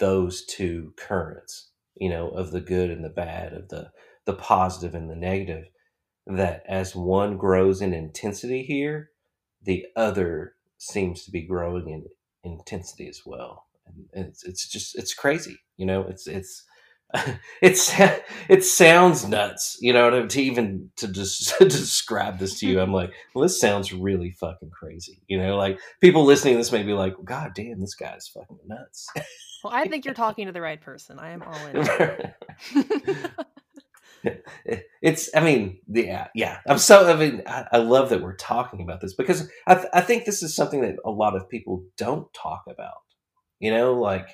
[0.00, 3.90] those two currents, you know, of the good and the bad, of the
[4.24, 5.66] the positive and the negative.
[6.26, 9.10] That as one grows in intensity here,
[9.62, 12.04] the other seems to be growing in
[12.44, 13.66] intensity as well.
[14.14, 16.02] And it's it's just it's crazy, you know.
[16.02, 16.64] It's it's
[17.62, 17.92] it's
[18.48, 20.26] it sounds nuts, you know.
[20.26, 24.32] To even to just to describe this to you, I'm like, well, this sounds really
[24.32, 25.56] fucking crazy, you know.
[25.56, 29.08] Like people listening to this may be like, God damn, this guy's fucking nuts.
[29.64, 31.18] Well, I think you're talking to the right person.
[31.18, 31.66] I am all
[32.74, 33.44] in.
[35.02, 36.58] it's i mean yeah yeah.
[36.66, 39.88] I'm so i mean I, I, love that we're talking about this because I, th-
[39.92, 42.98] I think this is something that a lot of people don't talk about
[43.60, 44.28] you know like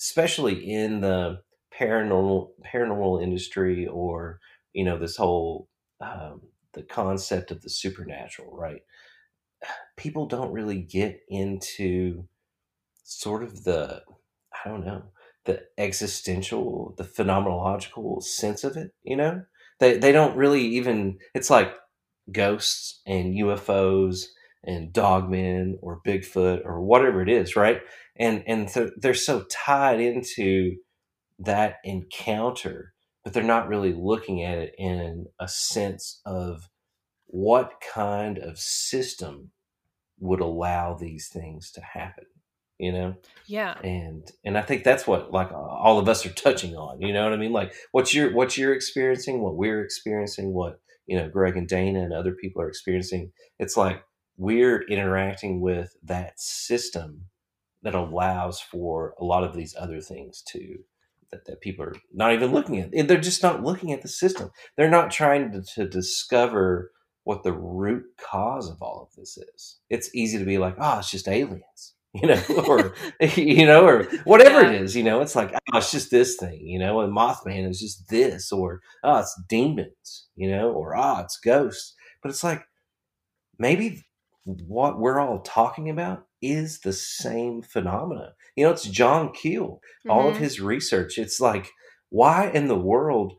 [0.00, 1.40] especially in the
[1.78, 4.40] paranormal paranormal industry or
[4.72, 5.68] you know this whole
[6.00, 6.42] um,
[6.72, 8.82] the concept of the supernatural right?
[9.96, 12.24] People don't really get into
[13.04, 14.02] sort of the
[14.64, 15.02] i don't know
[15.44, 18.92] the existential, the phenomenological sense of it.
[19.02, 19.42] You know,
[19.80, 21.18] they they don't really even.
[21.34, 21.74] It's like
[22.32, 24.26] ghosts and UFOs
[24.64, 27.82] and dogmen or Bigfoot or whatever it is, right?
[28.16, 30.76] And and th- they're so tied into
[31.38, 36.68] that encounter, but they're not really looking at it in a sense of
[37.26, 39.50] what kind of system
[40.20, 42.24] would allow these things to happen
[42.78, 43.14] you know?
[43.46, 43.78] Yeah.
[43.82, 47.24] and and i think that's what like all of us are touching on you know
[47.24, 47.52] what i mean?
[47.52, 52.00] Like what's your what you're experiencing what we're experiencing what you know greg and dana
[52.00, 54.02] and other people are experiencing it's like
[54.36, 57.26] we're interacting with that system
[57.82, 60.78] that allows for a lot of these other things to
[61.30, 63.08] that, that people are not even looking at.
[63.08, 64.50] They're just not looking at the system.
[64.76, 66.92] They're not trying to, to discover
[67.24, 69.78] what the root cause of all of this is.
[69.90, 72.94] It's easy to be like oh it's just aliens you know or
[73.36, 74.70] you know or whatever Yeah.
[74.70, 77.68] it is you know it's like oh it's just this thing you know and mothman
[77.68, 82.44] is just this or oh it's demons you know or oh it's ghosts but it's
[82.44, 82.62] like
[83.58, 84.04] maybe
[84.44, 88.34] what we're all talking about is the same phenomena.
[88.56, 90.40] You know, it's John Keel, all of Mhm.
[90.40, 91.16] his research.
[91.18, 91.70] It's like,
[92.10, 93.34] why in the world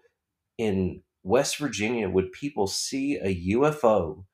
[0.57, 4.25] in West Virginia would people see a UFO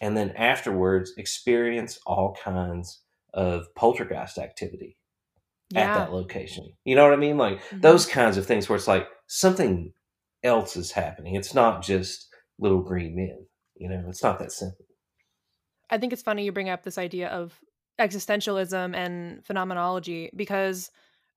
[0.00, 3.02] and then afterwards experience all kinds
[3.34, 4.96] of poltergeist activity
[5.74, 6.72] at that location?
[6.84, 7.36] You know what I mean?
[7.36, 7.82] Like Mhm.
[7.82, 9.92] those kinds of things where it's like something
[10.42, 11.34] else is happening.
[11.34, 12.28] It's not just
[12.58, 13.46] little green men.
[13.76, 14.86] You know, it's not that simple.
[15.90, 17.60] I think it's funny you bring up this idea of
[18.00, 20.90] existentialism and phenomenology because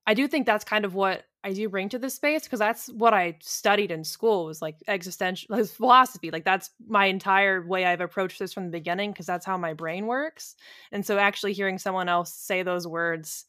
[0.05, 2.87] I do think that's kind of what I do bring to this space because that's
[2.89, 6.31] what I studied in school was like existential philosophy.
[6.31, 9.73] Like that's my entire way I've approached this from the beginning because that's how my
[9.73, 10.55] brain works.
[10.91, 13.45] And so actually hearing someone else say those words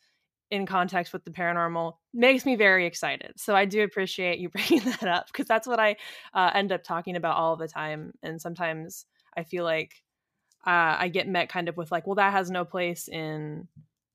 [0.50, 3.32] in context with the paranormal makes me very excited.
[3.36, 5.96] So I do appreciate you bringing that up because that's what I
[6.34, 8.12] uh, end up talking about all the time.
[8.22, 10.02] And sometimes I feel like
[10.66, 13.68] uh, I get met kind of with like, well, that has no place in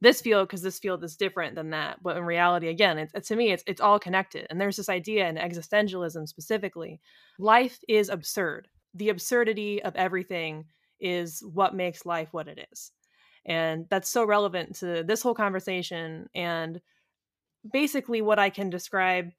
[0.04, 2.04] this field because this field is different than that.
[2.04, 4.45] But in reality, again, it's, to me, it's it's all connected.
[4.49, 6.99] And there's this idea in existentialism specifically,
[7.39, 8.68] life is absurd.
[8.93, 10.66] The absurdity of everything
[10.99, 12.91] is what makes life what it is,
[13.45, 16.80] and that's so relevant to this whole conversation and
[17.72, 19.32] basically what I can describe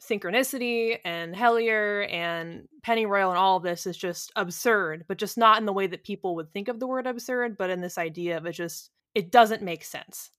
[0.00, 5.58] synchronicity and Hellier and Pennyroyal and all of this is just absurd, but just not
[5.58, 8.36] in the way that people would think of the word absurd, but in this idea
[8.36, 10.30] of it just it doesn't make sense.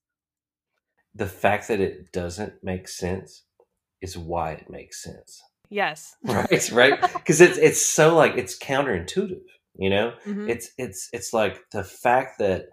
[1.14, 3.44] The fact that it doesn't make sense
[4.02, 5.42] is why it makes sense.
[5.70, 6.14] Yes.
[6.24, 9.40] right right because it's it's so like it's counterintuitive
[9.78, 10.48] you know Mhm.
[10.48, 12.66] it's it's it's like the fact that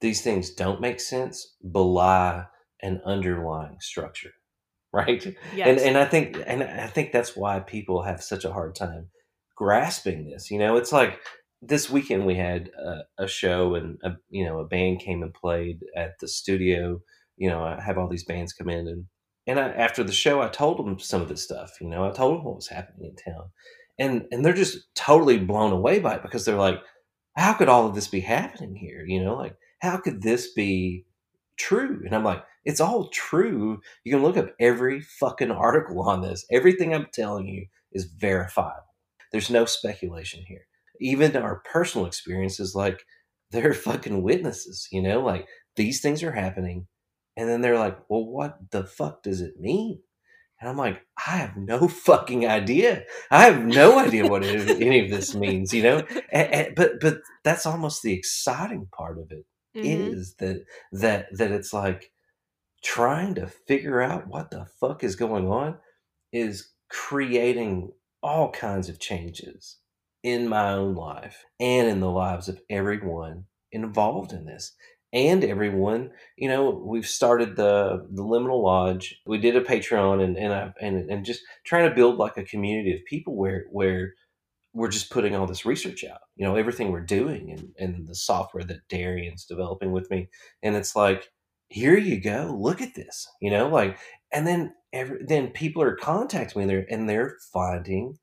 [0.00, 2.44] these things don't make sense belie
[2.82, 4.32] an underlying structure
[4.92, 5.66] right yes.
[5.68, 9.08] and and i think and i think that's why people have such a hard time
[9.56, 11.18] grasping this you know it's like
[11.62, 15.32] this weekend we had a, a show and a, you know a band came and
[15.32, 17.00] played at the studio.
[17.36, 19.06] You know i have all these bands come in and
[19.46, 22.10] and I, after the show i told them some of this stuff you know i
[22.12, 23.50] told them what was happening in town.
[23.98, 26.80] And and they're just totally blown away by it because they're like
[27.36, 29.04] how could all of this be happening here?
[29.06, 31.06] You know like how could this be
[31.58, 32.02] true?
[32.04, 33.80] And i'm like it's all true.
[34.04, 36.44] You can look up every fucking article on this.
[36.52, 38.94] Everything i'm telling you is verifiable.
[39.32, 40.66] There's no speculation here
[41.02, 43.00] even our personal experiences like
[43.52, 45.46] they're fucking witnesses you know like
[45.76, 46.86] these things are happening
[47.38, 50.00] and then they're like well what the fuck does it mean?
[50.60, 53.04] And i'm like i have no fucking idea.
[53.30, 55.98] I have no idea what any of this means you know?
[56.32, 59.46] And, and- but but that's almost the exciting part of it
[59.76, 60.14] Mhm.
[60.14, 62.12] is that that that it's like
[62.84, 65.78] trying to figure out what the fuck is going on
[66.32, 67.92] is creating
[68.22, 69.78] all kinds of changes
[70.22, 74.74] in my own life and in the lives of everyone involved in this
[75.12, 79.20] and everyone you know we've started the the liminal lodge.
[79.26, 82.44] We did a patreon and and I, and, and just trying to build like a
[82.44, 84.14] community of people where where
[84.74, 88.14] we're just putting all this research out you know everything we're doing and, and the
[88.14, 90.28] software that darian's developing with me.
[90.62, 91.28] And it's like
[91.68, 93.98] here you go look at this you know like
[94.32, 98.18] and then every, then people are contacting me and they're, and they're finding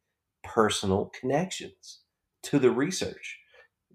[0.54, 2.02] personal connections
[2.44, 3.40] to the research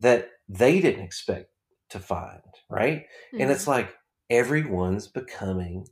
[0.01, 1.51] that they didn't expect
[1.91, 3.07] to find right?
[3.39, 3.69] And it's Mhm.
[3.69, 3.95] like
[4.31, 5.87] everyone's becoming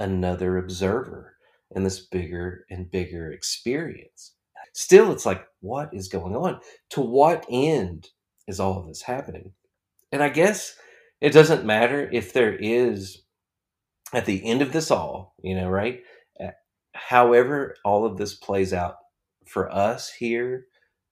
[0.00, 1.36] another observer
[1.76, 4.34] in this bigger and bigger experience.
[4.74, 6.60] Still it's like what is going on?
[6.92, 8.10] To what end
[8.48, 9.54] is all of this happening?
[10.12, 10.76] And i guess
[11.22, 13.24] it doesn't matter if there is
[14.14, 16.02] at the end of this all you know right?
[16.94, 18.96] However all of this plays out
[19.48, 20.66] for us here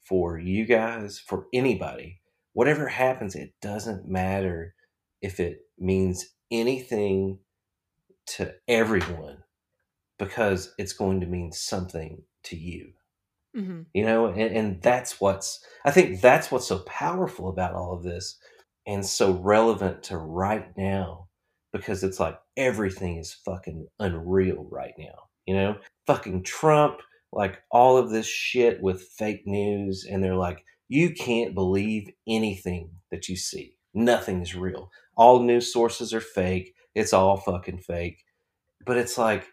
[0.09, 2.21] for you guys for anybody
[2.55, 4.75] whatever happens it doesn't matter
[5.23, 7.39] if it means anything
[8.27, 9.39] to everyone
[10.19, 12.93] because it's going to mean something to you
[13.57, 13.87] Mhm.
[13.95, 18.03] you know and, and that's what's i think that's what's so powerful about all of
[18.05, 18.39] this
[18.87, 21.29] and so relevant to right now
[21.73, 25.15] because it's like everything is fucking unreal right now.
[25.47, 25.77] You know,
[26.07, 27.01] fucking Trump,
[27.35, 32.91] like all of this shit with fake news, and they're like, you can't believe anything
[33.11, 33.77] that you see.
[33.93, 34.91] Nothing is real.
[35.17, 36.75] All news sources are fake.
[36.95, 38.25] It's all fucking fake.
[38.87, 39.47] But it's like,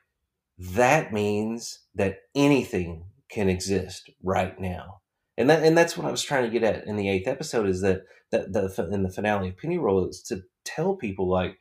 [0.57, 5.01] that means that anything can exist right now.
[5.37, 7.67] And that and that's what I was trying to get at in the eighth episode
[7.67, 8.01] is that
[8.31, 11.57] that the in the finale of Pennyroyal is to tell people like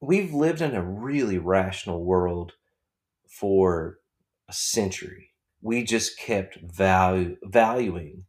[0.00, 2.52] we've lived in a really rational world
[3.28, 3.98] for
[4.48, 5.32] a century.
[5.60, 8.24] We just kept value, valuing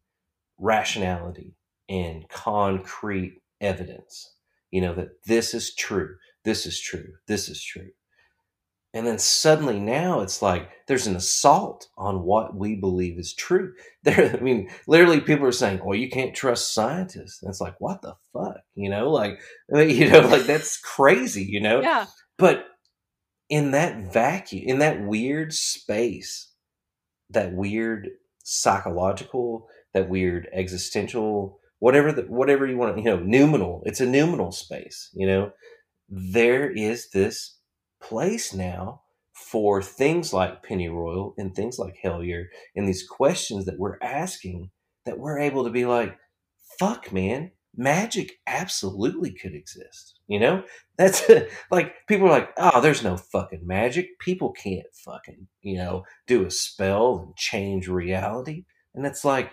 [0.58, 1.56] rationality
[1.90, 4.34] and concrete evidence.
[4.72, 7.90] You know, that this is true, this is true, this is true.
[8.94, 13.74] And then suddenly now it's like there's an assault on what we believe is true.
[14.04, 17.76] There, I mean, literally people are saying, "Well, you can't trust scientists." And it's like,
[17.80, 19.10] what the fuck, you know?
[19.12, 21.82] Like, you know, like that's crazy, you know?
[21.82, 22.06] Yeah.
[22.38, 22.66] But
[23.50, 26.52] in that vacuum, in that weird space,
[27.30, 28.10] that weird
[28.44, 33.84] psychological, that weird existential, whatever the, whatever you want, you know, noumenal.
[33.86, 35.52] It's a noumenal space, you know.
[36.10, 37.58] There is this
[38.02, 39.02] place now
[39.34, 42.46] for things like Pennyroyal and things like Hellier
[42.76, 44.72] and these questions that we're asking
[45.06, 46.18] that we're able to be like,
[46.80, 50.20] fuck, man, magic absolutely could exist.
[50.28, 50.64] You know,
[50.98, 51.24] that's
[51.72, 54.20] like people are like, oh, there's no fucking magic.
[54.20, 58.66] People can't fucking, you know, do a spell and change reality.
[58.96, 59.52] And it's like,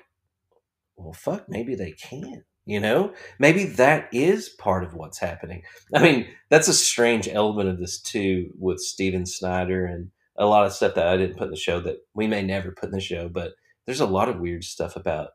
[0.96, 2.44] well, fuck, maybe they can.
[2.66, 5.64] You know, maybe that is part of what's happening.
[5.94, 10.64] I mean, that's a strange element of this too, with Steven Snyder and a lot
[10.64, 12.92] of stuff that I didn't put in the show that we may never put in
[12.92, 13.28] the show.
[13.28, 13.52] But
[13.84, 15.32] there's a lot of weird stuff about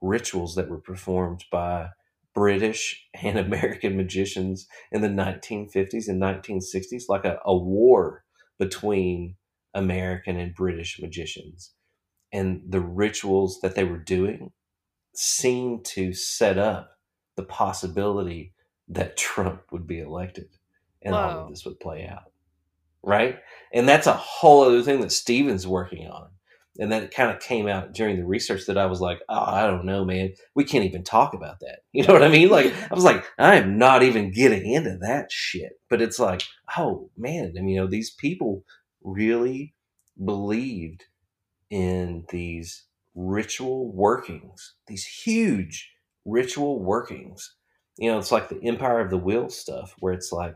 [0.00, 1.88] rituals that were performed by
[2.38, 8.24] British and American magicians in the 1950s and 1960s, like a, a war
[8.60, 9.34] between
[9.74, 11.72] American and British magicians.
[12.32, 14.52] And the rituals that they were doing
[15.14, 16.92] seemed to set up
[17.36, 18.52] the possibility
[18.88, 20.48] that Trump would be elected
[21.02, 21.20] and Whoa.
[21.20, 22.30] all of this would play out.
[23.02, 23.38] Right?
[23.72, 26.28] And that's a whole other thing that Steven's working on.
[26.78, 29.66] And that kind of came out during the research that I was like, oh, I
[29.66, 30.34] don't know, man.
[30.54, 31.80] We can't even talk about that.
[31.92, 32.48] You know what I mean?
[32.48, 35.72] Like, I was like, I am not even getting into that shit.
[35.90, 36.42] But it's like,
[36.76, 37.54] oh, man.
[37.58, 38.64] I mean, you know, these people
[39.02, 39.74] really
[40.24, 41.04] believed
[41.70, 45.90] in these ritual workings, these huge
[46.24, 47.54] ritual workings.
[47.96, 50.54] You know, it's like the Empire of the Wheel stuff, where it's like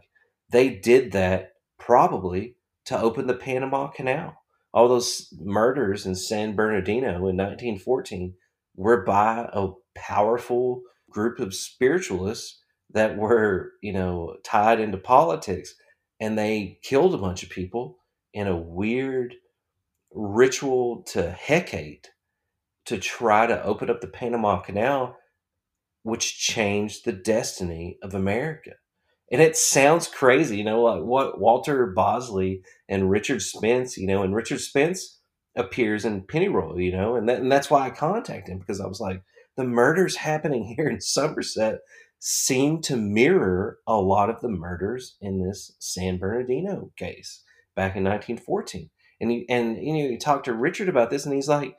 [0.50, 2.54] they did that probably
[2.86, 4.36] to open the Panama Canal.
[4.72, 8.34] All those murders in San Bernardino in 1914
[8.74, 12.58] were by a powerful group of spiritualists
[12.90, 15.74] that were, you know, tied into politics.
[16.20, 17.98] And they killed a bunch of people
[18.32, 19.34] in a weird
[20.12, 22.10] ritual to Hecate
[22.86, 25.16] to try to open up the Panama Canal,
[26.02, 28.72] which changed the destiny of America.
[29.32, 34.22] And it sounds crazy, you know, like what Walter Bosley and Richard Spence, you know,
[34.22, 35.20] and Richard Spence
[35.56, 38.86] appears in Pennyroyal, you know, and that, and that's why I contacted him because I
[38.86, 39.22] was like,
[39.56, 41.80] the murders happening here in Somerset
[42.18, 47.42] seem to mirror a lot of the murders in this San Bernardino case
[47.74, 48.90] back in 1914.
[49.20, 51.76] And he, and you know, you talk to Richard about this, and he's like,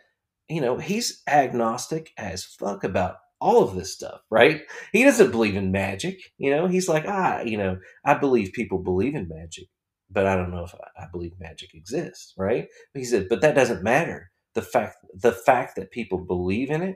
[0.49, 4.61] you know, he's agnostic as fuck about all of this stuff, right?
[4.93, 6.17] He doesn't believe in magic.
[6.37, 9.67] You know, he's like, ah, you know, I believe people believe in magic,
[10.09, 12.67] but I don't know if I, believe magic exists, right?
[12.93, 14.31] But he said, but that doesn't matter.
[14.55, 16.95] The fact, the fact that people believe in it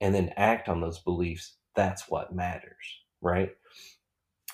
[0.00, 2.74] and then act on those beliefs, that's what matters,
[3.22, 3.50] right?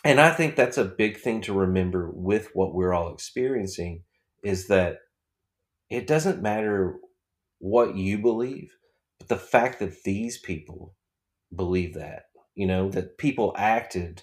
[0.05, 4.03] And I think that's a big thing to remember with what we're all experiencing
[4.45, 4.99] is that
[5.89, 6.97] it doesn't matter
[7.59, 8.77] what you believe,
[9.19, 10.95] but the fact that these people
[11.55, 12.25] believe that,
[12.55, 14.23] you know, that people acted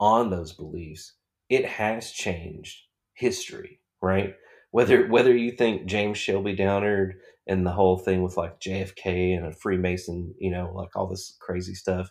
[0.00, 1.14] on those beliefs,
[1.48, 2.82] it has changed
[3.14, 4.34] history, right?
[4.72, 7.16] Whether whether you think James Shelby Downard
[7.46, 11.36] and the whole thing with like JFK and a Freemason, you know, like all this
[11.40, 12.10] crazy stuff,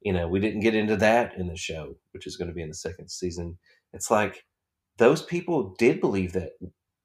[0.00, 2.62] you know, we didn't get into that in the show, which is going to be
[2.62, 3.58] in the second season.
[3.92, 4.44] It's like
[4.98, 6.52] those people did believe that.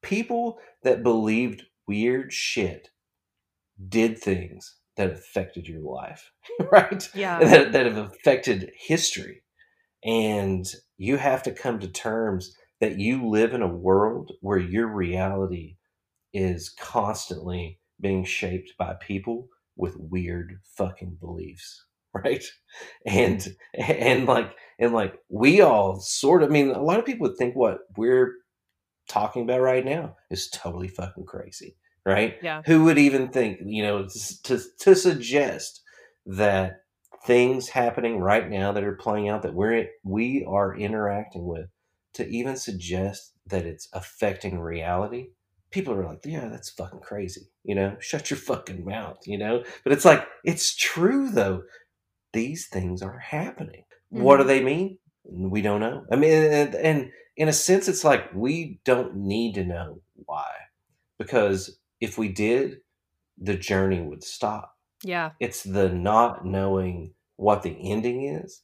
[0.03, 2.89] People that believed weird shit
[3.89, 6.31] did things that affected your life,
[6.61, 6.73] mm-hmm.
[6.73, 7.09] right?
[7.13, 7.39] Yeah.
[7.39, 9.43] That, that have affected history.
[10.03, 10.65] And
[10.97, 15.77] you have to come to terms that you live in a world where your reality
[16.33, 22.43] is constantly being shaped by people with weird fucking beliefs, right?
[23.05, 27.27] And and like and like we all sort of I mean a lot of people
[27.27, 28.33] would think what we're
[29.07, 32.35] talking about right now is totally fucking crazy, right?
[32.41, 32.61] Yeah.
[32.65, 34.07] Who would even think, you know,
[34.43, 35.81] to to suggest
[36.25, 36.81] that
[37.25, 41.67] things happening right now that are playing out that we're we are interacting with
[42.13, 45.27] to even suggest that it's affecting reality
[45.71, 49.63] people are like yeah that's fucking crazy you know shut your fucking mouth you know
[49.83, 51.63] but it's like it's true though
[52.33, 53.83] these things are happening
[54.13, 54.23] mm-hmm.
[54.23, 54.49] what do mm-hmm.
[54.49, 58.79] they mean we don't know i mean and, and in a sense it's like we
[58.85, 60.51] don't need to know why
[61.17, 62.77] because if we did
[63.37, 68.61] the journey would stop yeah it's the not knowing what the ending is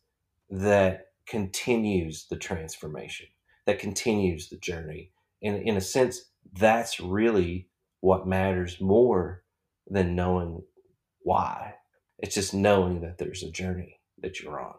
[0.50, 3.28] that continues the transformation,
[3.66, 5.12] that continues the journey.
[5.42, 7.70] And in a sense, that's really
[8.02, 9.44] what matters more
[9.88, 10.64] than knowing
[11.24, 11.76] why.
[12.20, 14.76] It's just knowing that there's a journey that you're on.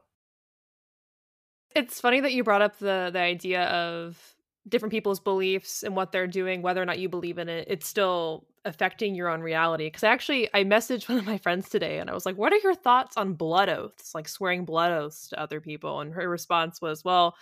[1.75, 4.32] It's funny that you brought up the the idea of
[4.69, 7.67] different people's beliefs and what they're doing, whether or not you believe in it.
[7.69, 9.87] It's still affecting your own reality.
[9.87, 12.59] Because actually i messaged one of my friends today and i was like what are
[12.59, 14.15] your thoughts on blood oaths?
[14.15, 16.01] Like swearing blood oaths to other people.
[16.01, 17.35] And her response was well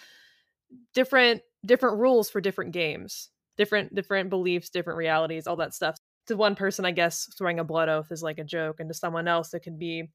[0.94, 5.98] different different rules for different games different different beliefs different realities all that stuff.
[6.26, 8.94] To one person i guess swearing a blood oath is like a joke and to
[8.94, 10.08] someone else it can be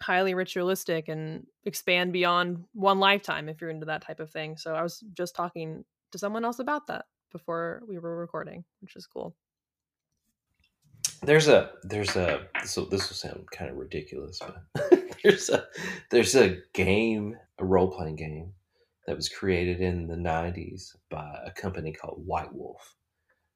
[0.00, 4.56] highly ritualistic and expand beyond one lifetime if you're into that type of thing.
[4.56, 8.96] So i was just talking to someone else about that before we were recording which
[8.96, 9.36] is cool
[11.22, 15.64] there's a there's a so this will sound kind of ridiculous, but there's a
[16.10, 18.52] there's a game, a role playing game
[19.06, 22.94] that was created in the '90s by a company called White Wolf,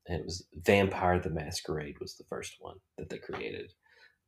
[0.07, 3.73] and it was Vampire the Masquerade was the first one that they created,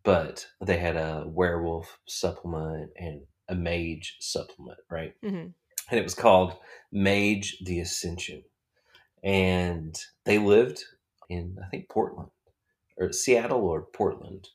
[0.05, 5.14] but they had a werewolf supplement and a mage supplement, right?
[5.25, 5.49] Mm-hmm.
[5.91, 6.57] And it was called
[6.93, 8.43] Mage the Ascension,
[9.22, 10.85] and they lived
[11.28, 12.30] in I think Portland
[12.97, 14.49] or Seattle or Portland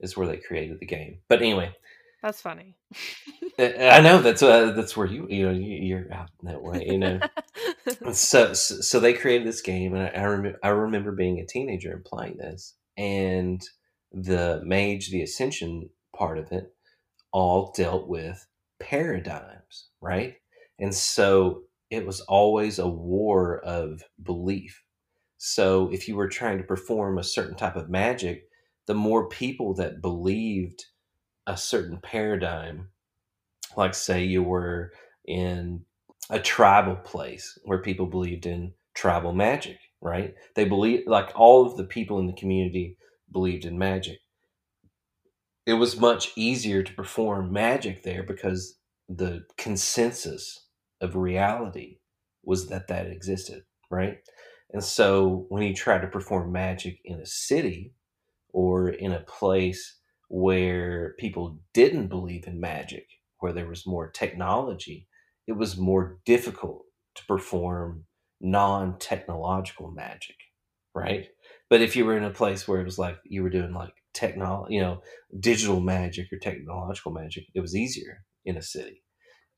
[0.00, 1.18] is where they created the game.
[1.28, 1.74] But anyway,
[2.22, 2.76] that's funny.
[3.58, 6.98] I know that's uh, that's where you you know you, are out that way, you
[6.98, 7.20] know.
[8.12, 11.92] so, so they created this game, and I, I remember I remember being a teenager
[11.92, 13.62] and playing this, and
[14.12, 16.74] the mage, the ascension part of it,
[17.32, 18.46] all dealt with
[18.80, 20.36] paradigms, right?
[20.78, 24.82] And so it was always a war of belief
[25.38, 28.48] so if you were trying to perform a certain type of magic,
[28.86, 30.86] the more people that believed
[31.46, 32.88] a certain paradigm,
[33.76, 34.92] like say you were
[35.26, 35.84] in
[36.30, 40.34] a tribal place where people believed in tribal magic, right?
[40.54, 42.96] They believe like all of the people in the community
[43.32, 44.18] believed in magic.
[45.66, 50.65] It was much easier to perform magic there because the consensus
[51.00, 51.98] of reality
[52.44, 54.18] was that that existed, right?
[54.72, 57.94] And so when you tried to perform magic in a city
[58.52, 63.06] or in a place where people didn't believe in magic,
[63.40, 65.08] where there was more technology,
[65.46, 66.84] it was more difficult
[67.14, 68.04] to perform
[68.40, 70.36] non technological magic,
[70.94, 71.28] right?
[71.70, 73.94] But if you were in a place where it was like you were doing like
[74.14, 75.02] technology, you know,
[75.40, 79.02] digital magic or technological magic, it was easier in a city.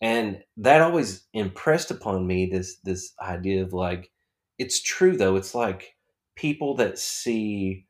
[0.00, 4.10] And that always impressed upon me this this idea of like
[4.58, 5.36] it's true though.
[5.36, 5.96] It's like
[6.36, 7.86] people that see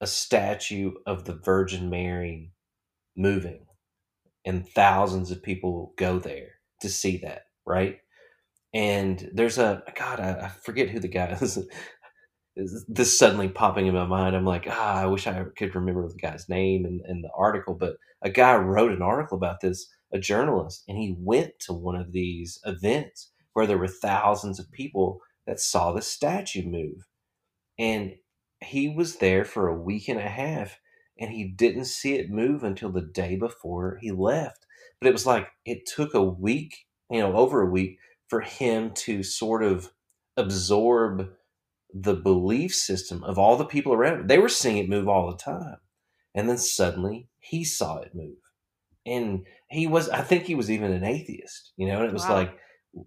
[0.00, 2.52] a statue of the Virgin Mary
[3.16, 3.66] moving,
[4.44, 6.50] and thousands of people go there
[6.82, 7.98] to see that, right?
[8.74, 11.58] And there's a God, I, I forget who the guy is.
[12.88, 14.36] this suddenly popping in my mind.
[14.36, 17.74] I'm like, ah, I wish I could remember the guy's name and, and the article.
[17.74, 21.96] But a guy wrote an article about this, a journalist, and he went to one
[21.96, 27.06] of these events where there were thousands of people that saw the statue move.
[27.78, 28.14] And
[28.60, 30.78] he was there for a week and a half
[31.18, 34.66] and he didn't see it move until the day before he left.
[35.00, 37.98] But it was like it took a week, you know, over a week
[38.28, 39.90] for him to sort of
[40.36, 41.30] absorb
[41.92, 44.26] the belief system of all the people around him.
[44.26, 45.78] They were seeing it move all the time.
[46.34, 48.36] And then suddenly he saw it move.
[49.08, 52.24] And he was, I think he was even an atheist, you know, and it was
[52.24, 52.34] wow.
[52.34, 52.58] like,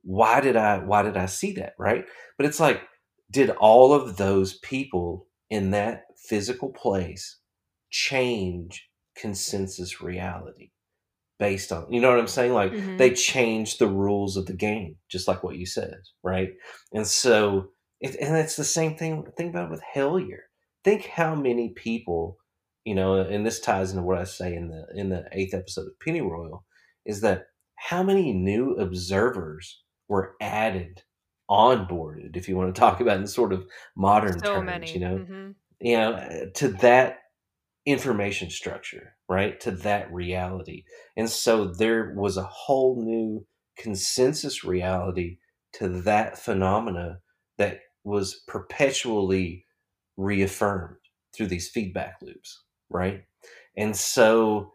[0.04, 2.06] why did I why did I see that, right?
[2.38, 2.82] But it's like
[3.30, 7.40] did all of those people in that physical place
[7.90, 10.72] change consensus reality
[11.40, 12.54] based on you know what I'm saying?
[12.54, 12.98] Like mm-hmm.
[12.98, 16.50] they changed the rules of the game, just like what you said, right?
[16.94, 19.26] And so it, and it's the same thing.
[19.38, 20.42] Think about it with Hellier.
[20.84, 22.38] Think how many people
[22.86, 25.88] you know, and this ties into what I say in the in the eighth episode
[25.88, 26.64] of Pennyroyal,
[27.06, 31.04] is that how many new observers were added,
[31.50, 33.66] onboarded, if you want to talk about in sort of
[33.96, 34.94] modern So terms, many.
[34.94, 37.18] you know, hmm you know, to that
[37.86, 39.60] information structure, right?
[39.62, 40.84] To that reality.
[41.18, 43.46] And so there was a whole new
[43.78, 45.38] consensus reality
[45.74, 47.20] to that phenomena
[47.58, 49.66] that was perpetually
[50.18, 50.98] reaffirmed
[51.34, 53.26] through these feedback loops, right?
[53.78, 54.74] And so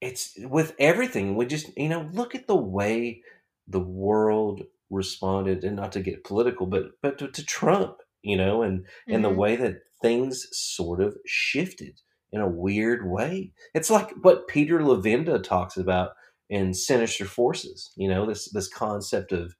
[0.00, 3.22] it's with everything, we just, you know, look at the way
[3.68, 8.62] the world responded and not to get political, but but to, to Trump, you know,
[8.62, 12.00] and and the hmm way that things sort of shifted
[12.32, 13.52] in a weird way.
[13.74, 16.10] It's like what Peter Levenda talks about
[16.50, 19.54] in Sinister Forces, you know, this this concept of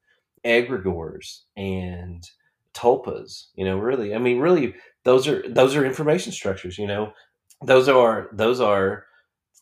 [0.44, 2.24] egregores and
[2.74, 4.14] tulpas, you know, really.
[4.14, 4.74] I mean, really
[5.04, 7.12] those are those are information structures, you know.
[7.64, 9.04] Those are those are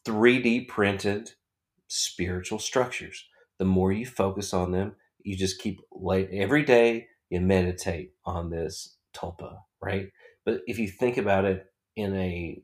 [0.06, 1.32] 3D printed
[1.88, 3.24] spiritual structures.
[3.58, 8.50] The more you focus on them, you just keep like every day you meditate on
[8.50, 10.08] this tulpa, right?
[10.44, 11.66] But if you think about it
[11.96, 12.62] in a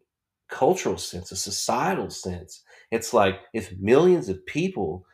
[0.49, 5.07] cultural sense, a societal sense, it's like if millions of people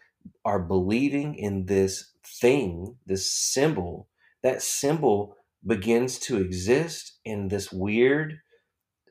[0.44, 4.08] are believing in this thing, this symbol,
[4.42, 5.36] that symbol
[5.66, 8.38] begins to exist in this weird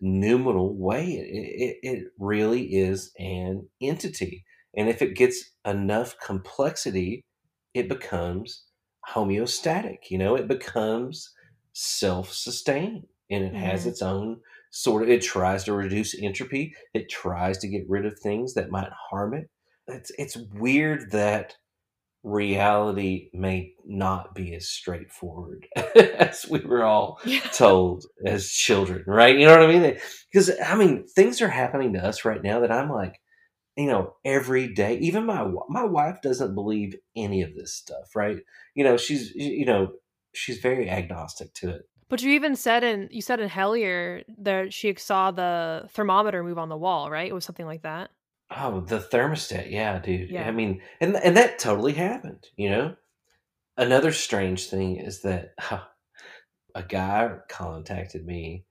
[0.01, 1.05] noumenal way.
[1.13, 4.43] It, it, it really is an entity.
[4.75, 7.23] And if it gets enough complexity,
[7.73, 8.65] it becomes
[9.09, 9.97] homeostatic.
[10.09, 11.33] You know, it becomes
[11.73, 14.39] self sustaining and it has hmm its own
[14.71, 18.71] sort of, it tries to reduce entropy, it tries to get rid of things that
[18.71, 19.49] might harm it.
[19.87, 21.55] It's, it's weird that
[22.25, 27.39] reality may not be as straightforward as we were all Yeah.
[27.53, 29.37] told as children, right?
[29.37, 29.97] You know what I mean?
[30.31, 33.21] Because I mean, things are happening to us right now that I'm like,
[33.77, 34.97] you know, every day.
[34.97, 38.37] Even my my wife doesn't believe any of this stuff, right?
[38.73, 39.93] You know, she's you know
[40.33, 41.83] she's very agnostic to it.
[42.09, 46.57] But you even said in you said in Hellier that she saw the thermometer move
[46.57, 47.29] on the wall, right?
[47.29, 48.09] It was something like that.
[48.51, 50.31] Oh, the thermostat, yeah, dude.
[50.47, 52.47] I mean, and and that totally happened.
[52.55, 52.95] You know,
[53.77, 55.55] another strange thing is that
[56.75, 58.65] a guy contacted me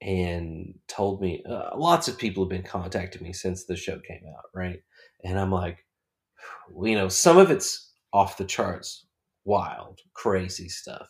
[0.00, 4.22] and told me uh, lots of people have been contacting me since the show came
[4.36, 4.80] out, right?
[5.24, 5.84] And I'm like,
[6.82, 9.06] you know, some of it's off the charts,
[9.44, 11.08] wild, crazy stuff.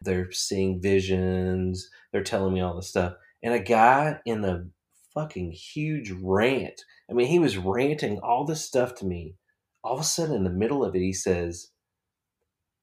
[0.00, 3.14] They're seeing visions, they're telling me all this stuff.
[3.42, 4.66] And a guy in a
[5.14, 6.80] fucking huge rant,
[7.10, 9.34] I mean, he was ranting all this stuff to me.
[9.82, 11.68] All of a sudden, in the middle of it, he says,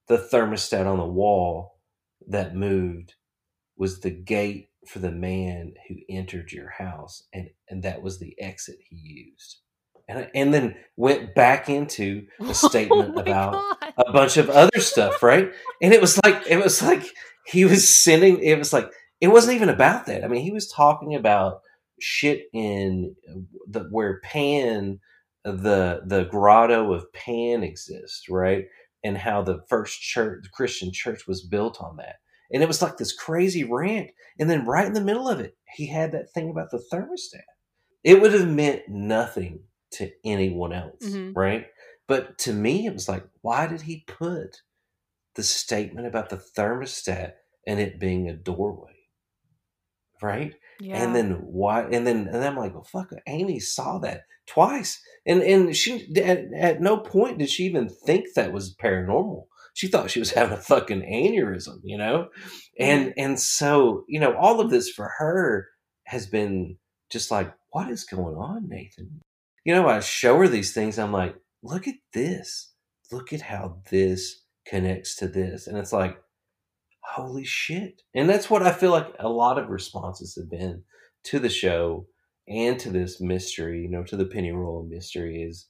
[0.08, 1.80] the thermostat on the wall
[2.28, 3.14] that moved
[3.78, 8.36] was the gate for the man who entered your house and and that was the
[8.40, 9.58] exit he used
[10.08, 13.94] and I- and then went back into a oh statement my about god.
[13.98, 15.52] a bunch of other stuff right
[15.82, 17.04] and it was like it was like
[17.48, 20.72] he was sending it was like it wasn't even about that i mean he was
[20.72, 21.62] talking about
[22.00, 23.16] shit in
[23.68, 25.00] the where pan
[25.44, 28.66] the the grotto of pan exists right?
[29.04, 32.16] And how the first church the christian church was built on that.
[32.52, 34.12] And it was like this crazy rant.
[34.40, 37.44] And then right in the middle of it he had that thing about the thermostat.
[38.04, 39.62] It would have meant nothing
[39.94, 41.68] to anyone else hmm right?
[42.08, 44.62] But to me it was like why did he put
[45.36, 47.34] the statement about the thermostat
[47.68, 48.95] and it being a doorway
[50.26, 50.56] right?
[51.04, 55.02] And then why and then and i'm like well fuck amy saw that twice.
[55.26, 59.46] And and she at, at no point did she even think that was paranormal.
[59.74, 62.30] She thought she was having a fucking aneurysm you know?
[62.80, 65.68] And and so you know all of this for her
[66.06, 66.78] has been
[67.10, 69.22] just like what is going on nathan?
[69.64, 72.72] You know i show her these things i'm like look at this.
[73.12, 75.68] Look at how this connects to this.
[75.68, 76.18] And it's like
[77.14, 78.02] holy shit.
[78.14, 80.84] And that's what i feel like a lot of responses have been
[81.24, 82.08] to the show
[82.48, 85.68] and to this mystery you know to the Pennyroyal mystery is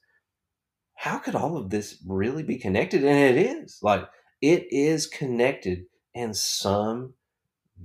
[0.94, 3.04] how could all of this really be connected?
[3.04, 3.78] And it is.
[3.82, 4.08] Like
[4.40, 5.84] it is connected
[6.14, 7.14] in some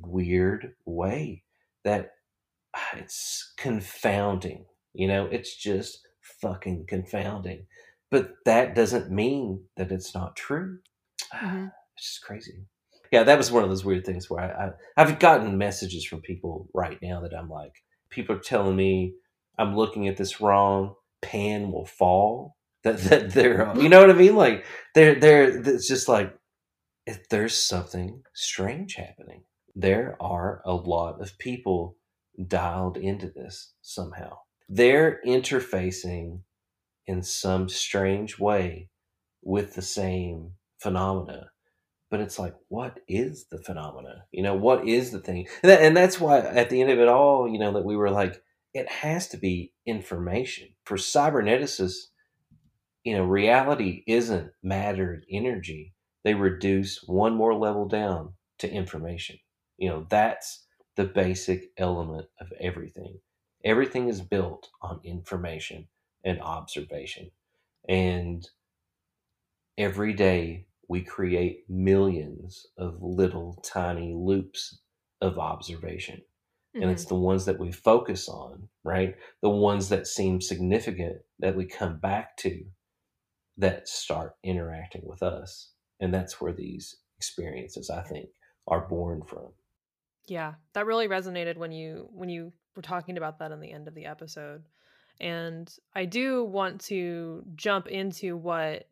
[0.02, 1.43] weird way
[1.84, 2.12] that
[2.76, 5.28] ah, it's confounding you know?
[5.32, 6.08] It's just
[6.41, 7.66] fucking confounding.
[8.10, 10.80] But that doesn't mean that it's not true.
[11.32, 12.66] Hmm it's just crazy
[13.12, 16.22] yeah that was one of those weird things where I, I i've gotten messages from
[16.22, 17.74] people right now that i'm like
[18.09, 19.14] people are telling me
[19.59, 24.14] i'm looking at this wrong pan will fall that, that they're you know what i
[24.14, 26.36] mean like they're they're it's just like
[27.05, 29.43] if there's something strange happening
[29.76, 31.95] there are a lot of people
[32.47, 34.38] dialed into this somehow.
[34.70, 36.41] They're interfacing
[37.07, 38.89] in some strange way
[39.41, 41.51] with the same phenomena.
[42.12, 44.26] But it's like, what is the phenomena?
[44.32, 45.47] You know, what is the thing?
[45.64, 47.95] And, that, and that's why at the end of it all, you know, that we
[47.95, 48.43] were like,
[48.74, 50.70] it has to be information.
[50.84, 52.07] For cyberneticists,
[53.05, 55.93] you know, reality isn't matter and energy.
[56.26, 59.39] They reduce one more level down to information.
[59.78, 60.66] You know, that's
[60.97, 63.20] the basic element of everything.
[63.64, 65.88] Everything is built on information
[66.26, 67.32] and observation.
[67.88, 68.47] And
[69.78, 74.81] every day we create millions of little tiny loops
[75.21, 76.17] of observation.
[76.17, 76.81] Mm-hmm.
[76.81, 77.15] And it's mm-hmm.
[77.15, 79.15] the ones that we focus on, right?
[79.41, 82.65] The ones that seem significant that we come back to
[83.57, 85.71] that start interacting with us.
[86.01, 88.27] And that's where these experiences, I think,
[88.67, 89.47] are born from.
[90.27, 93.87] Yeah, that really resonated when you when you were talking about that in the end
[93.87, 94.63] of the episode.
[95.21, 98.87] And I do want to jump into what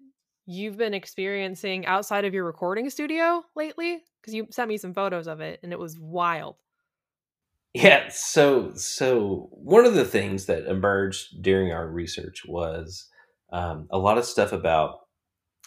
[0.50, 5.28] you've been experiencing outside of your recording studio lately because you sent me some photos
[5.28, 6.56] of it and it was wild.
[7.76, 13.08] Yeah, so so one of the things that emerged during our research was
[13.54, 15.02] um, a lot of stuff about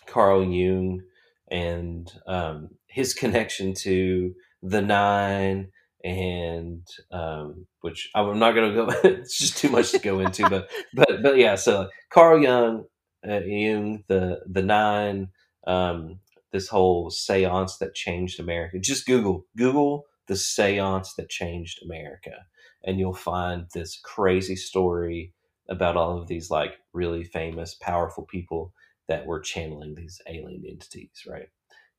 [0.06, 1.02] Carl Jung
[1.48, 5.68] and um, his connection to the nine
[6.04, 8.92] and um, which I'm not going to go.
[9.04, 11.54] it's just too much to go into, but but but yeah.
[11.54, 12.84] So Carl Jung,
[13.28, 15.30] uh, Jung, the the nine,
[15.66, 16.20] um,
[16.52, 18.78] this whole séance that changed America.
[18.80, 22.46] Just Google Google the séance that changed America,
[22.84, 25.34] and you'll find this crazy story
[25.68, 28.72] about all of these like really famous, powerful people
[29.08, 31.48] that were channeling these alien entities, right?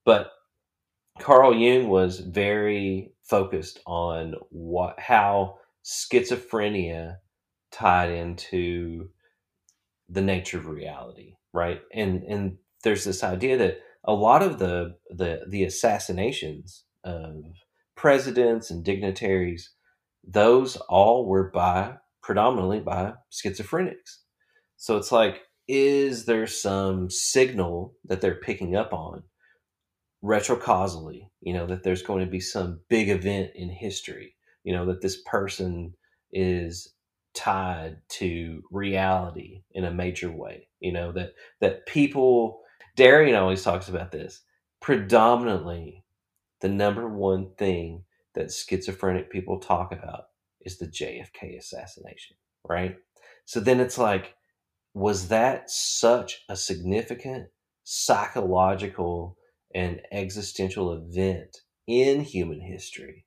[0.05, 0.31] But
[1.19, 7.17] Carl Jung was very focused on what how schizophrenia
[7.71, 9.09] tied into
[10.13, 11.81] the nature of reality, right?
[11.93, 17.43] And and there's this idea that a lot of the the the assassinations of
[17.95, 19.71] presidents and dignitaries,
[20.23, 24.19] those all were by predominantly by schizophrenics.
[24.77, 29.23] So it's like, is there some signal that they're picking up on
[30.23, 34.85] retrocausally, you know, that there's going to be some big event in history, you know,
[34.85, 35.93] that this person
[36.31, 36.92] is
[37.33, 42.61] tied to reality in a major way, you know, that that people
[42.95, 44.41] Darian always talks about this.
[44.81, 46.03] Predominantly
[46.63, 48.03] the number one thing
[48.35, 50.25] that schizophrenic people talk about
[50.61, 52.95] is the JFK assassination, right?
[53.45, 54.35] So then it's like,
[54.93, 57.47] was that such a significant
[57.83, 59.37] psychological
[59.75, 63.25] and existential event in human history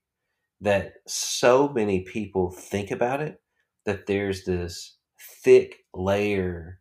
[0.63, 3.41] that so many people think about it
[3.87, 4.97] that there's this
[5.43, 6.81] thick layer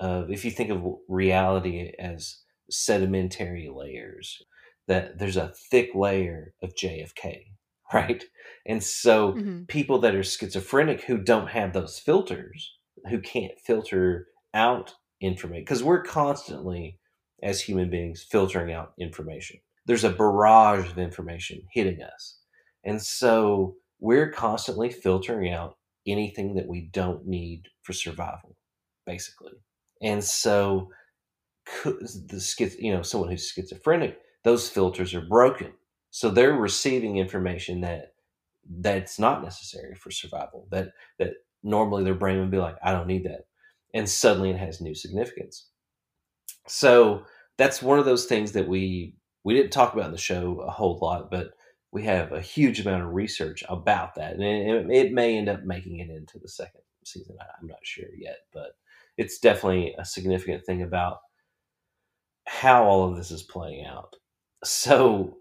[0.00, 4.42] of if you think of reality as sedimentary layers
[4.86, 7.44] that there's a thick layer of JFK
[7.94, 8.24] right
[8.66, 9.64] and so mm-hmm.
[9.64, 12.72] people that are schizophrenic who don't have those filters
[13.08, 16.98] who can't filter out information because we're constantly
[17.42, 19.60] as human beings filtering out information.
[19.86, 22.38] There's a barrage of information hitting us.
[22.84, 25.76] And so we're constantly filtering out
[26.06, 28.56] anything that we don't need for survival,
[29.06, 29.52] basically.
[30.02, 30.90] And so
[31.84, 35.72] the schiz, you know, someone who's schizophrenic, those filters are broken.
[36.10, 38.14] So they're receiving information that
[38.68, 40.66] that's not necessary for survival.
[40.70, 41.32] That that
[41.62, 43.46] normally their brain would be like, I don't need that.
[43.94, 45.68] And suddenly it has new significance.
[46.66, 47.24] So
[47.56, 50.70] that's one of those things that we we didn't talk about in the show a
[50.70, 51.50] whole lot, but
[51.94, 55.62] we have a huge amount of research about that, and it, it may end up
[55.62, 57.36] making it into the second season.
[57.40, 58.72] I'm not sure yet, but
[59.16, 61.18] it's definitely a significant thing about
[62.46, 64.16] how all of this is playing out.
[64.64, 65.36] So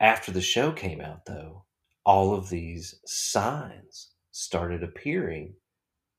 [0.00, 1.64] after the show came out, though,
[2.04, 5.54] all of these signs started appearing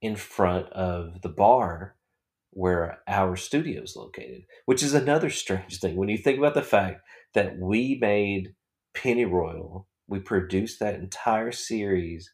[0.01, 1.95] in front of the bar
[2.49, 5.95] where our studio is located, which is another strange thing.
[5.97, 7.01] When you think about the fact
[7.35, 8.55] that we made
[8.93, 12.31] Pennyroyal, we produced that entire series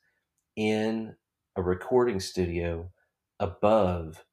[0.56, 1.16] in
[1.56, 2.92] a recording studio
[3.40, 4.24] above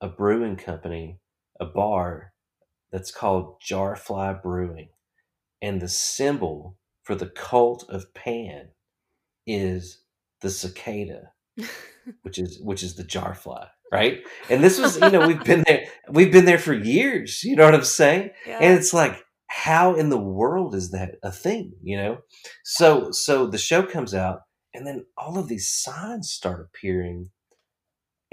[0.00, 1.20] a brewing company,
[1.60, 2.32] a bar
[2.92, 4.88] that's called Jarfly Brewing.
[5.60, 8.68] And the symbol for the cult of Pan
[9.46, 10.02] is
[10.40, 11.32] the cicada,
[12.22, 14.24] which is which is the jarfly right?
[14.50, 17.44] And this was, you know, we've been there, we've been there for years.
[17.44, 18.30] You know what I'm saying?
[18.44, 18.58] Yeah.
[18.60, 19.24] And it's like,
[19.54, 21.72] how in the world is that a thing?
[21.82, 22.18] You know?
[22.64, 24.40] So, so the show comes out,
[24.74, 27.30] and then all of these signs start appearing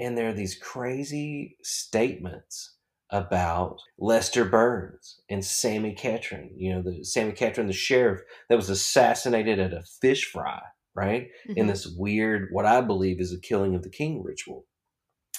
[0.02, 2.76] and there are these crazy statements
[3.10, 6.50] about Lester Burns and Sammy Catron.
[6.56, 10.60] You know, the Sammy Catron, the sheriff that was assassinated at a fish fry,
[10.96, 11.28] right?
[11.48, 11.52] Mm-hmm.
[11.56, 14.66] In this weird, what I believe is a killing of the king ritual.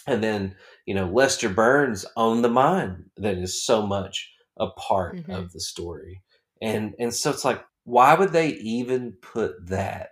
[0.08, 0.56] And then,
[0.86, 5.32] you know, Lester Burns owned the mine that is so much a part mm-hmm.
[5.32, 6.22] of the story.
[6.62, 10.12] And and so it's like, why would they even put that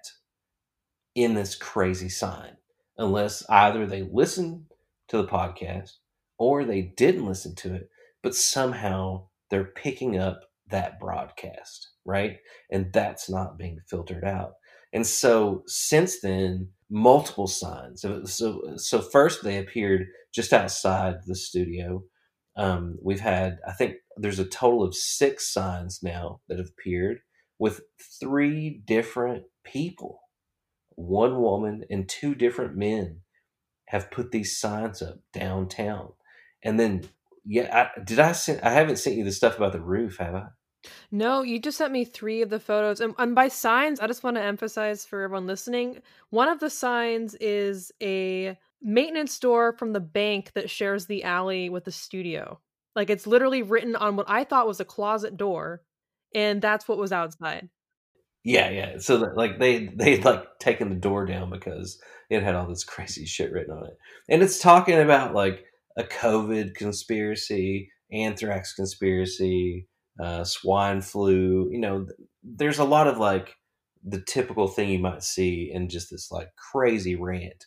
[1.16, 2.58] in this crazy sign?
[2.98, 4.66] Unless either they listened
[5.08, 5.92] to the podcast
[6.38, 7.90] or they didn't listen to it,
[8.22, 12.38] but somehow they're picking up that broadcast, right?
[12.70, 14.54] And that's not being filtered out.
[14.94, 18.02] And so since then, multiple signs.
[18.02, 22.04] So, so, so first they appeared just outside the studio.
[22.58, 27.20] Um, we've had, I think there's a total of six signs now that have appeared
[27.60, 27.82] with
[28.20, 30.22] three different people,
[30.96, 33.22] one woman and two different men
[33.86, 36.14] have put these signs up downtown.
[36.64, 37.04] And then,
[37.46, 38.62] yeah, I, did I send?
[38.62, 40.48] I haven't sent you the stuff about the roof, have I?
[41.12, 43.02] No, you just sent me three of the photos.
[43.02, 46.70] And, and by signs, I just want to emphasize for everyone listening one of the
[46.70, 52.60] signs is a maintenance door from the bank that shares the alley with the studio.
[52.96, 55.82] Like it's literally written on what I thought was a closet door,
[56.36, 57.70] and that's what was outside.
[58.44, 58.98] Yeah, yeah.
[58.98, 62.84] So that, like they they like taken the door down because it had all this
[62.84, 63.98] crazy shit written on it,
[64.30, 65.64] and it's talking about like
[65.98, 69.88] a COVID conspiracy, anthrax conspiracy,
[70.20, 71.70] uh, swine flu.
[71.72, 72.08] You know,
[72.44, 73.56] there's a lot of like
[74.04, 77.66] the typical thing you might see in just this like crazy rant.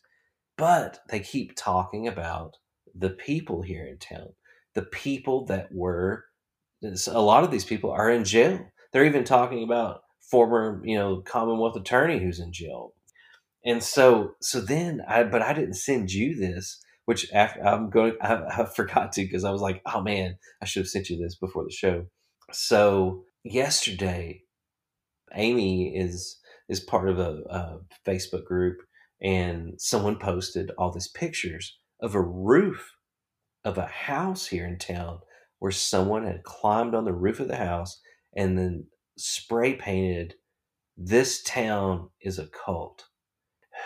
[0.57, 2.57] But they keep talking about
[2.95, 4.29] the people here in town,
[4.75, 6.25] the people that were.
[7.09, 8.61] A lot of these people are in jail.
[8.93, 10.01] They're even talking about
[10.31, 12.93] former, you know, Commonwealth attorney who's in jail.
[13.65, 18.15] And so, so then I, but I didn't send you this which after, I'm going,
[18.21, 21.19] I, I forgot to because I was like, oh man, I should have sent you
[21.19, 22.07] this before the show.
[22.53, 24.43] So yesterday,
[25.35, 28.79] Amy is is part of a, a Facebook group,
[29.21, 32.93] and someone posted all these pictures of a roof
[33.65, 35.19] of a house here in town
[35.59, 38.01] where someone had climbed on the roof of the house
[38.37, 38.87] and then
[39.17, 40.35] spray painted
[40.97, 43.07] this town is a cult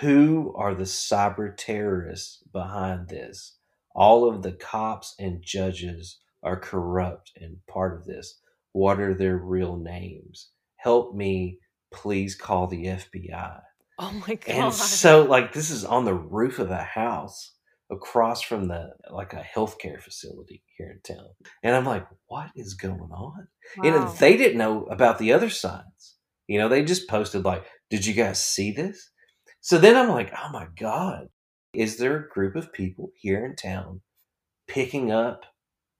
[0.00, 3.56] who are the cyber terrorists behind this?
[3.94, 8.40] All of the cops and judges are corrupt and part of this.
[8.72, 10.50] What are their real names?
[10.76, 11.58] Help me,
[11.92, 13.60] please call the FBI.
[13.98, 14.48] Oh my god.
[14.48, 17.54] And so like this is on the roof of a house
[17.90, 21.28] across from the like a healthcare facility here in town.
[21.62, 23.48] And I'm like, what is going on?
[23.78, 23.82] Wow.
[23.82, 26.16] And they didn't know about the other signs.
[26.46, 29.10] You know, they just posted like, did you guys see this?
[29.60, 31.28] So then I'm like, oh my God,
[31.72, 34.00] is there a group of people here in town
[34.66, 35.44] picking up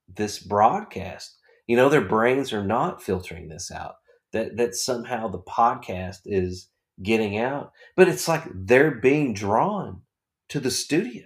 [0.09, 1.37] this broadcast?
[1.67, 3.95] You know, their brains are not filtering this out.
[4.33, 6.69] That that somehow the podcast is
[7.03, 7.73] getting out.
[7.97, 10.03] But it's like they're being drawn
[10.51, 11.25] to the studio.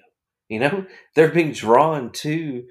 [0.52, 2.64] You know, they're being drawn to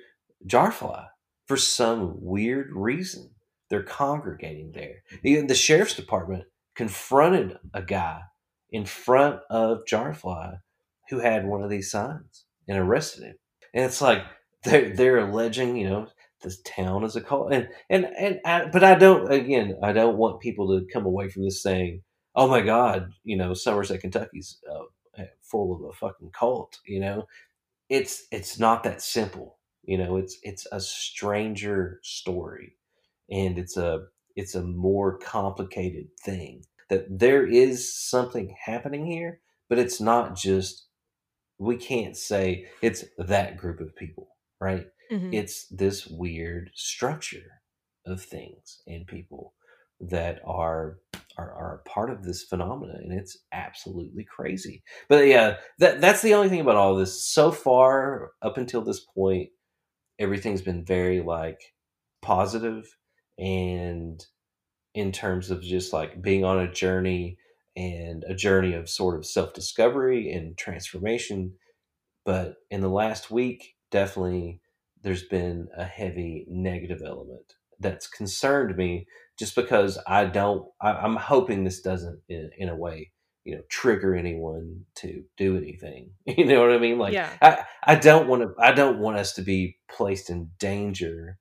[0.48, 1.08] Jarfly
[1.48, 3.32] for some weird reason.
[3.70, 5.04] They're congregating there.
[5.24, 8.22] Even The sheriff's department confronted a guy
[8.70, 10.60] in front of Jarfly
[11.10, 13.36] who had one of these signs and arrested him.
[13.74, 14.24] And it's like
[14.64, 16.08] they're they're alleging, you know,
[16.44, 19.32] this town is a cult, and and and I, but I don't.
[19.32, 22.02] Again, I don't want people to come away from this saying,
[22.36, 27.28] "Oh my God, you know, Somerset, Kentucky's uh, full of a fucking cult." You know,
[27.92, 29.60] it's it's not that simple.
[29.84, 32.78] You know, it's it's a stranger story,
[33.30, 39.40] and it's a it's a more complicated thing that there is something happening here,
[39.70, 40.88] but it's not just,
[41.58, 44.28] we can't say it's that group of people,
[44.60, 44.88] right?
[45.12, 45.34] Mm-hmm.
[45.34, 47.62] It's this weird structure
[48.06, 49.54] of things and people
[50.10, 50.98] that are
[51.38, 56.34] are, are part of this phenomena and it's absolutely crazy but yeah that that's the
[56.34, 59.50] only thing about all this so far up until this point
[60.20, 61.62] everything's been very like
[62.22, 62.98] positive
[63.40, 64.26] and
[64.94, 67.38] in terms of just like being on a journey
[67.76, 71.54] and a journey of sort of self discovery and transformation.
[72.26, 74.62] But in the last week, definitely
[75.02, 79.08] there's been a heavy negative element that's concerned me
[79.42, 83.12] just because I don't, I, am hoping this doesn't in, in, a way,
[83.44, 86.12] you know, trigger anyone to do anything.
[86.38, 87.00] You know what I mean?
[87.00, 87.32] Like, yeah.
[87.42, 91.40] I, I don't want to, I don't want us to be placed in danger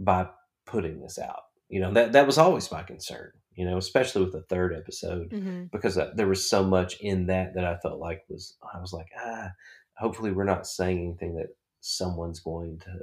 [0.00, 0.26] by
[0.66, 3.30] putting this out You know that that was always my concern.
[3.54, 7.26] You know, especially with the third episode hmm because uh, there was so much in
[7.26, 9.50] that that I felt like was I was like ah,
[9.96, 12.98] hopefully we're not saying anything that someone's going to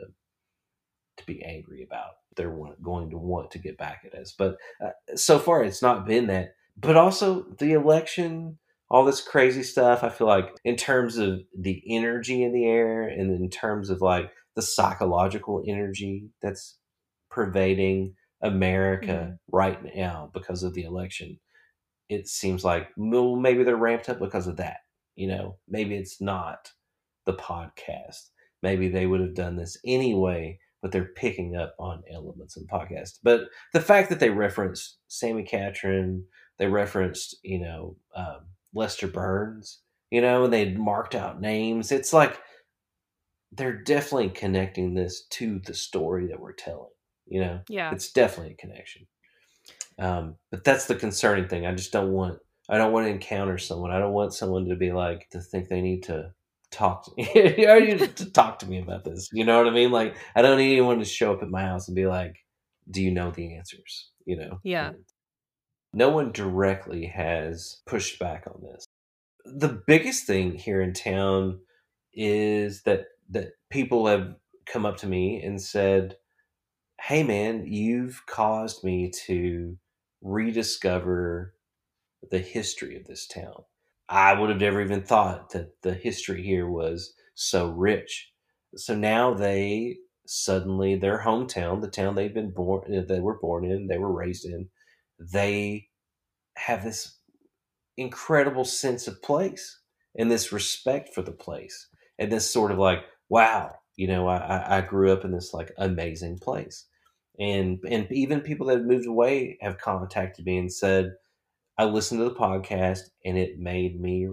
[1.17, 2.11] to be angry about.
[2.35, 4.33] They're going to want to get back at us.
[4.37, 6.49] But uh, so far, it's not been that.
[6.77, 8.57] But also the election,
[8.89, 10.03] all this crazy stuff.
[10.03, 14.01] I feel like in terms of the energy in the air, and in terms of
[14.01, 16.77] like the psychological energy that's
[17.29, 21.39] pervading America right now because of the election,
[22.09, 24.77] it seems like well, maybe they're ramped up because of that.
[25.15, 26.71] You know, maybe it's not
[27.25, 28.29] the podcast.
[28.61, 32.67] Maybe they would have done this anyway, but they're picking up on elements of the
[32.67, 33.19] podcast.
[33.23, 36.25] But the fact that they referenced Sammy Catron,
[36.59, 38.41] they referenced, you know, um,
[38.75, 39.79] Lester Burns,
[40.11, 41.91] you know, and they marked out names.
[41.91, 42.37] It's like
[43.53, 46.91] they're definitely connecting this to the story that we're telling.
[47.27, 47.93] You know, Yeah.
[47.93, 49.07] it's definitely a connection.
[49.97, 51.65] Um, but that's the concerning thing.
[51.65, 52.39] I just don't want.
[52.69, 53.91] I don't want to encounter someone.
[53.91, 56.33] I don't want someone to be like to think they need to
[56.73, 57.29] talk to me.
[57.35, 59.29] you to talk to me about this.
[59.31, 59.91] You know what I mean?
[59.91, 62.35] Like I don't need anyone to show up at my house and be like,
[62.89, 64.59] "Do you know the answers?" You know?
[64.63, 64.91] Yeah.
[65.93, 68.85] No one directly has pushed back on this.
[69.45, 71.59] The biggest thing here in town
[72.13, 76.17] is that that people have come up to me and said,
[77.01, 79.77] "Hey, man, you've caused me to
[80.21, 81.53] rediscover
[82.31, 83.63] the history of this town.
[84.09, 88.31] I would have never even thought that the history here was so rich.
[88.75, 93.87] So now they suddenly their hometown, the town they've been born, they were born in,
[93.87, 94.69] they were raised in,
[95.19, 95.89] they
[96.57, 97.19] have this
[97.97, 99.81] incredible sense of place
[100.17, 101.89] and this respect for the place
[102.19, 105.71] and this sort of like, wow, you know, I- I grew up in this like
[105.77, 106.87] amazing place.
[107.39, 111.13] And and even people that have moved away have contacted me and said,
[111.77, 114.29] I listened to the podcast and it made me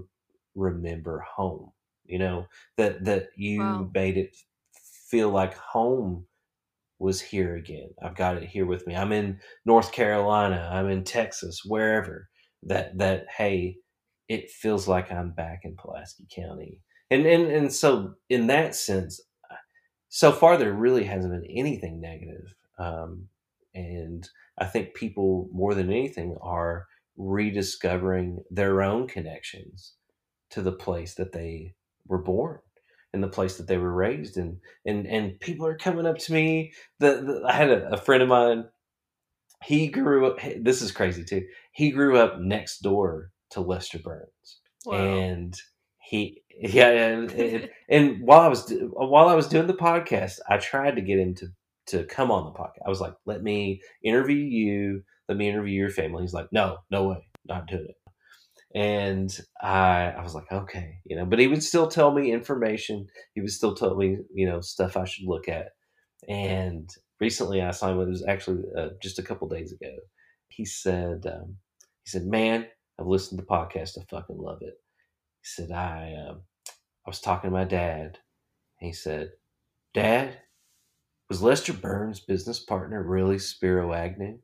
[0.55, 1.73] remember home.
[2.05, 3.91] You know, that that you Wow.
[3.95, 4.37] made it
[5.09, 6.27] feel like home
[6.99, 7.91] was here again.
[8.03, 8.95] I've got it here with me.
[8.97, 12.29] I'm in North Carolina, I'm in Texas, wherever.
[12.65, 13.79] That that hey,
[14.29, 16.81] it feels like I'm back in Pulaski County.
[17.11, 19.21] And and and so in that sense,
[20.09, 22.55] so far there really hasn't been anything negative.
[22.79, 23.29] Um,
[23.75, 24.29] and
[24.59, 26.87] I think people more than anything are
[27.21, 29.95] rediscovering their own connections
[30.51, 31.75] to the place that they
[32.07, 32.59] were born
[33.13, 36.33] and the place that they were raised and and and people are coming up to
[36.33, 38.65] me the, the i had a, a friend of mine.
[39.63, 41.47] He grew up this is crazy too.
[41.73, 44.61] He grew up next door to lester burns.
[44.87, 44.95] Wow.
[44.95, 45.61] and
[45.99, 50.57] he yeah and, and, and while i was while i was doing the podcast i
[50.57, 51.49] tried to get him to
[51.89, 52.87] to come on the podcast.
[52.87, 56.25] I was like let me interview you let me interview your family.
[56.25, 57.29] He's like no no way.
[57.47, 57.97] Not doing it.
[58.75, 63.07] And i i was like okay you know but he would still tell me information.
[63.35, 65.69] He would still tell me you know stuff i should look at.
[66.29, 69.95] And recently i saw him it was actually uh, just a couple days ago.
[70.49, 71.57] He said um,
[72.05, 72.67] he said man
[73.01, 73.99] i've listened to the podcast.
[73.99, 74.75] I fucking love it.
[75.43, 76.43] He said i um,
[77.07, 78.19] i was talking to my dad.
[78.81, 79.31] And he said
[79.95, 80.39] dad
[81.29, 84.39] was lester burns business partner really spiro agnew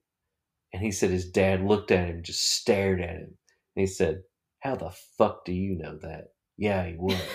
[0.76, 3.34] and he said his dad looked at him just stared at him.
[3.74, 4.22] And he said
[4.60, 6.32] how the fuck do you know that?
[6.58, 7.18] Yeah he was.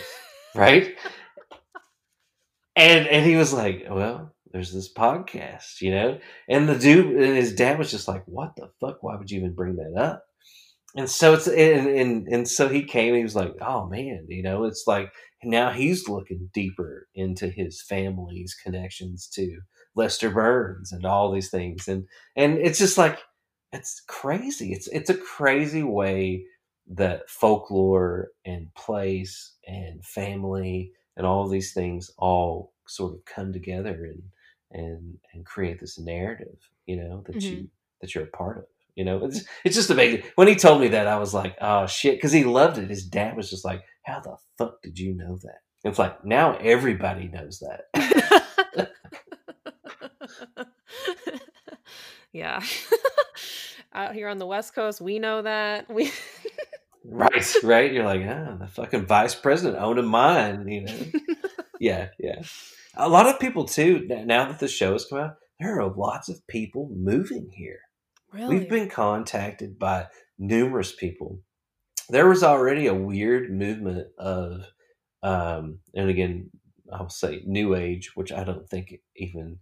[0.53, 0.95] Right?
[2.75, 6.19] And and he was like well there's this podcast you know?
[6.47, 9.01] And the dude and his dad was just like what the fuck?
[9.01, 10.23] Why would you even bring that up?
[10.95, 14.43] And so it's and and, and so he came he was like oh man you
[14.43, 14.65] know?
[14.65, 15.11] It's like
[15.43, 19.61] now he's looking deeper into his family's connections to
[19.95, 21.87] lester burns and all these things.
[21.87, 22.05] And
[22.35, 23.19] and it's just like
[23.73, 24.73] it's crazy.
[24.73, 26.45] It's it's a crazy way
[26.87, 34.05] that folklore and place and family and all these things all sort of come together
[34.05, 34.21] and
[34.71, 37.65] and and create this narrative you know that you mm-hmm.
[38.01, 38.65] that you're a part of
[38.95, 39.23] you know?
[39.23, 40.23] It's it's just amazing.
[40.35, 42.89] When he told me that i was like oh shit because he loved it.
[42.89, 45.59] His dad was just like how the fuck did you know that?
[45.83, 48.91] It's like now everybody knows that.
[52.33, 52.61] Yeah.
[53.93, 55.89] Out here on the West Coast, we know that.
[55.89, 56.11] We
[57.03, 57.91] right right?
[57.91, 60.99] You're like ah the fucking vice president owned a mine you know?
[61.79, 62.41] Yeah yeah.
[62.95, 66.27] A lot of people too now that the show has come out there are lots
[66.27, 67.81] of people moving here.
[68.33, 68.59] Really?
[68.59, 70.07] We've been contacted by
[70.39, 71.39] numerous people.
[72.09, 74.61] There was already a weird movement of,
[75.21, 76.49] um, and again,
[76.91, 79.59] I'll say New Age, which I don't think even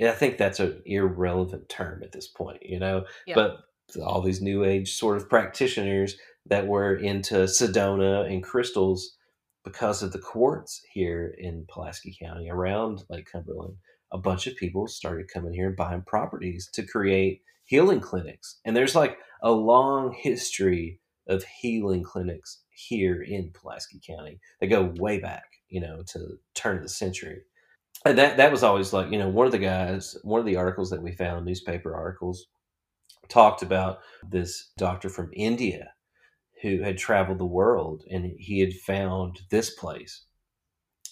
[0.00, 3.04] I think that's an irrelevant term at this point, you know.
[3.26, 3.34] Yeah.
[3.34, 3.58] But
[4.04, 6.16] all these new age sort of practitioners
[6.46, 9.16] that were into Sedona and crystals
[9.64, 13.76] because of the quartz here in Pulaski County around Lake Cumberland,
[14.12, 18.58] a bunch of people started coming here and buying properties to create healing clinics.
[18.64, 24.40] And there's like a long history of healing clinics here in Pulaski County.
[24.60, 27.42] They go way back, you know, to the turn of the century.
[28.04, 30.56] And that that was always like, you know, one of the guys, one of the
[30.56, 32.46] articles that we found, newspaper articles,
[33.28, 35.92] talked about this doctor from India
[36.62, 40.24] who had traveled the world and he had found this place.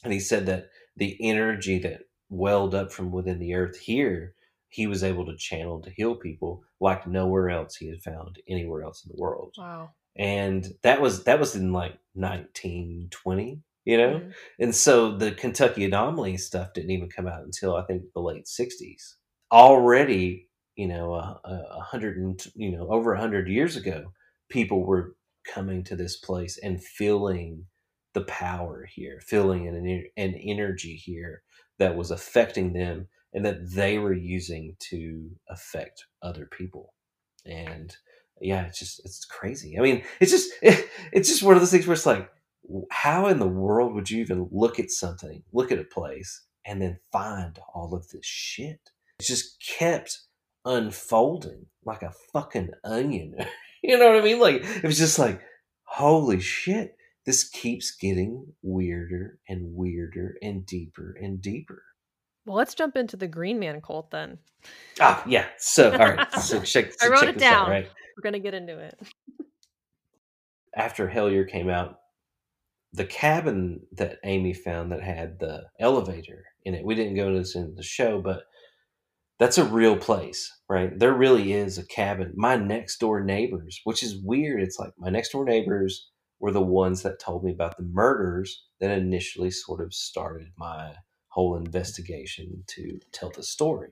[0.04, 4.34] And he said that the energy that welled up from within the earth here,
[4.68, 8.82] he was able to channel to heal people like nowhere else he had found anywhere
[8.82, 9.54] else in the world.
[9.58, 9.90] Wow.
[10.16, 14.20] And that was that was in like 1920, you know?
[14.20, 14.34] Mhm.
[14.60, 18.46] And so the Kentucky anomaly stuff didn't even come out until I think the late
[18.48, 19.16] 60s.
[19.52, 24.12] Already, you know, a, a a hundred and you know over a hundred years ago,
[24.48, 25.16] people were
[25.46, 27.66] coming to this place and feeling
[28.14, 31.42] the power here, feeling an an energy here
[31.78, 36.94] that was affecting them and that they were using to affect other people.
[37.46, 37.94] And
[38.40, 39.78] yeah, it's just it's crazy.
[39.78, 42.30] I mean, it's just it's just one of those things where it's like
[42.90, 46.80] how in the world would you even look at something, look at a place, and
[46.80, 48.90] then find all of this shit?
[49.18, 50.20] It just kept
[50.64, 53.34] unfolding like a fucking onion.
[53.82, 54.40] you know what I mean?
[54.40, 55.40] Like it was just like,
[55.84, 56.96] holy shit,
[57.26, 61.82] this keeps getting weirder and weirder and deeper and deeper.
[62.46, 64.38] Well, let's jump into the Green Man cult then.
[65.00, 65.46] Ah, yeah.
[65.58, 66.92] So all right, so check.
[67.02, 67.70] I wrote check it this out, down.
[67.70, 68.98] right We're gonna get into it.
[70.74, 72.00] after Hellier came out,
[72.92, 76.84] the cabin that Amy found that had the elevator in it.
[76.84, 78.44] We didn't go into this in the show, but
[79.38, 80.98] that's a real place, right?
[80.98, 82.32] There really is a cabin.
[82.36, 86.10] My next door neighbors, which is weird, it's like my next door neighbors
[86.40, 90.94] were the ones that told me about the murders that initially sort of started my
[91.28, 93.90] whole investigation to tell the story.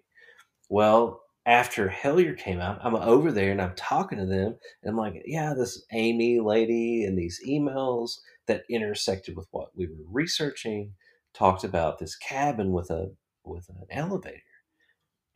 [0.68, 4.96] Well, after Hellier came out, I'm over there and I'm talking to them, and I'm
[4.96, 10.92] like, yeah, this Amy lady and these emails that intersected with what we were researching
[11.34, 13.12] talked about this cabin with a
[13.44, 14.42] with an elevator.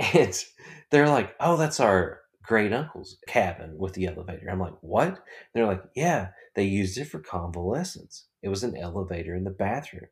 [0.15, 0.45] And
[0.91, 4.51] they're like, oh, that's our great uncle's cabin with the elevator.
[4.51, 5.21] I'm like, what?
[5.55, 8.27] They're like, yeah, they used it for convalescence.
[8.43, 10.09] It was an elevator in the bathroom.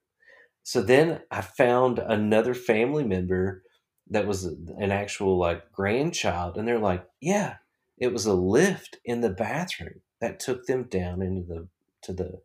[0.62, 3.64] So then I found another family member
[4.10, 7.56] that was an actual like grandchild, and they're like, yeah,
[7.98, 11.68] it was a lift in the bathroom that took them down into the
[12.02, 12.40] to the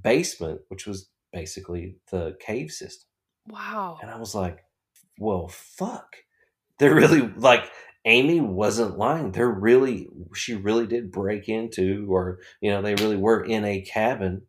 [0.00, 3.08] basement, which was basically the cave system.
[3.48, 3.98] Wow.
[4.00, 4.64] And I was like,
[5.18, 6.16] well, fuck.
[6.78, 7.70] They're really like
[8.04, 9.32] Amy wasn't lying.
[9.32, 13.82] They're really, she really did break into, or, you know, they really were in a
[13.82, 14.42] cabin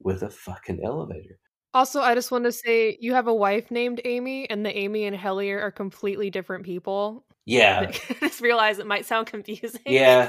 [0.00, 1.38] with a fucking elevator.
[1.78, 5.04] Also, I just want to say you have a wife named Amy, and the Amy
[5.04, 7.24] and Hellier are completely different people.
[7.46, 7.90] Yeah.
[7.90, 9.80] I just realize it might sound confusing.
[9.86, 10.28] Yeah.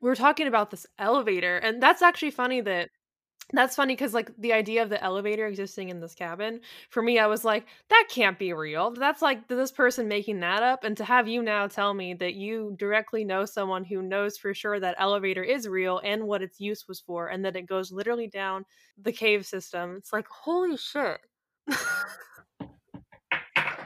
[0.00, 2.88] we were talking about this elevator, and that's actually funny that
[3.52, 6.60] that's funny because like the idea of the elevator existing in this cabin
[6.90, 10.62] for me i was like that can't be real that's like this person making that
[10.62, 14.36] up and to have you now tell me that you directly know someone who knows
[14.36, 17.66] for sure that elevator is real and what its use was for and that it
[17.66, 18.64] goes literally down
[19.02, 21.18] the cave system it's like holy shit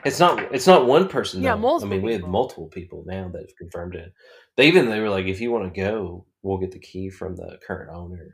[0.06, 0.54] It's not.
[0.54, 1.42] It's not one person.
[1.42, 1.80] Yeah, though.
[1.80, 4.12] I mean, we have multiple people now that have confirmed it.
[4.56, 7.34] They even they were like, if you want to go, we'll get the key from
[7.34, 8.30] the current owner,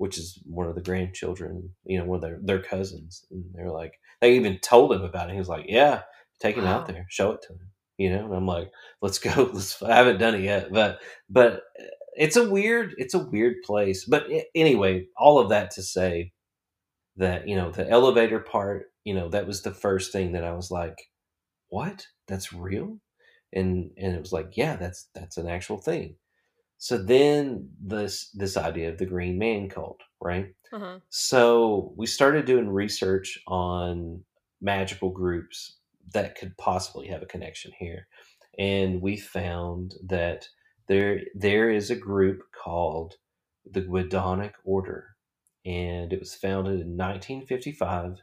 [0.00, 1.70] which is one of the grandchildren.
[1.84, 3.26] You know, one of their their cousins.
[3.30, 5.34] And they're like, they even told him about it.
[5.34, 6.02] He was like, yeah,
[6.40, 7.68] take him out there, show it to him.
[7.98, 8.70] You know, and I'm like,
[9.02, 9.50] let's go.
[9.52, 9.82] Let's.
[9.82, 11.84] I haven't done it yet, but but eh,
[12.16, 12.94] it's a weird.
[12.96, 14.06] It's a weird place.
[14.06, 16.32] But anyway, all of that to say
[17.16, 18.86] that you know the elevator part.
[19.04, 20.96] You know, that was the first thing that I was like
[21.70, 22.98] what that's real
[23.52, 26.16] and and it was like yeah that's that's an actual thing
[26.80, 30.48] so then this this idea of the green man cult right?
[30.72, 30.98] Uh-huh.
[31.08, 34.22] so we started doing research on
[34.60, 35.78] magical groups
[36.12, 38.06] that could possibly have a connection here.
[38.58, 40.48] And we found that
[40.88, 43.14] there there is a group called
[43.70, 45.08] the Gwyddonic Order.
[45.64, 48.22] And it was founded in 1955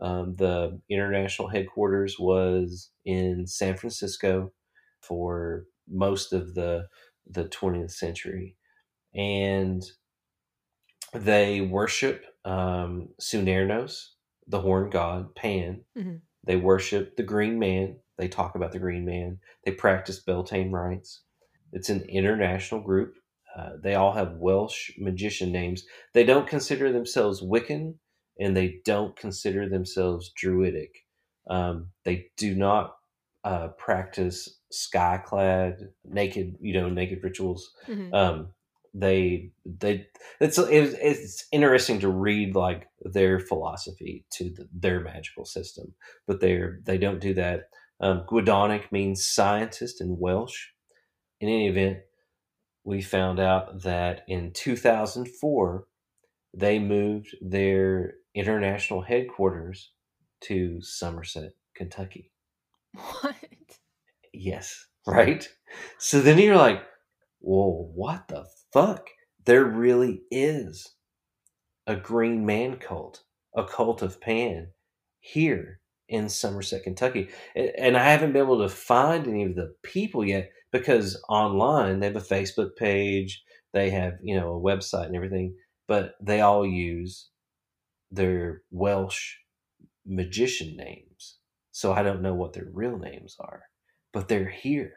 [0.00, 4.52] um, the international headquarters was in San Francisco
[5.00, 6.86] for most of the
[7.28, 8.56] the 20th century,
[9.14, 9.84] and
[11.14, 14.10] they worship um, Cernunnos,
[14.46, 16.20] the horn god Pan, Mhm.
[16.44, 17.98] They worship the Green Man.
[18.18, 19.40] They talk about the Green Man.
[19.64, 21.22] They practice Beltane rites.
[21.72, 23.16] It's an international group.
[23.56, 25.84] Uh, they all have Welsh magician names.
[26.14, 27.98] They don't consider themselves Wiccan,
[28.38, 30.94] and they don't consider themselves Druidic.
[31.50, 32.95] Um, they do not
[33.46, 37.72] uh, practice skyclad, naked, you know, naked rituals.
[37.86, 38.12] Mhm.
[38.12, 38.48] Um,
[38.92, 40.08] they they
[40.40, 45.94] it's it's, interesting to read like their philosophy to the, their magical system,
[46.26, 47.68] but they're they don't do that.
[48.00, 48.26] Um,
[48.90, 50.70] means scientist in Welsh.
[51.40, 51.98] In any event,
[52.84, 55.86] we found out that in 2004
[56.52, 59.92] they moved their international headquarters
[60.40, 62.32] to Somerset, Kentucky.
[62.96, 63.36] What?
[64.32, 65.48] Yes, right?
[65.98, 66.82] So then you're like,
[67.40, 69.08] whoa, what the fuck?
[69.44, 70.94] There really is
[71.86, 73.22] a green man cult,
[73.54, 74.68] a cult of Pan
[75.20, 77.28] here in Somerset, Kentucky.
[77.54, 82.06] And I haven't been able to find any of the people yet because online they
[82.06, 83.42] have a Facebook page,
[83.72, 85.54] they have, you know, a website and everything,
[85.86, 87.28] but they all use
[88.10, 89.36] their Welsh
[90.04, 91.35] magician names.
[91.76, 93.64] So I don't know what their real names are,
[94.10, 94.94] but they're here.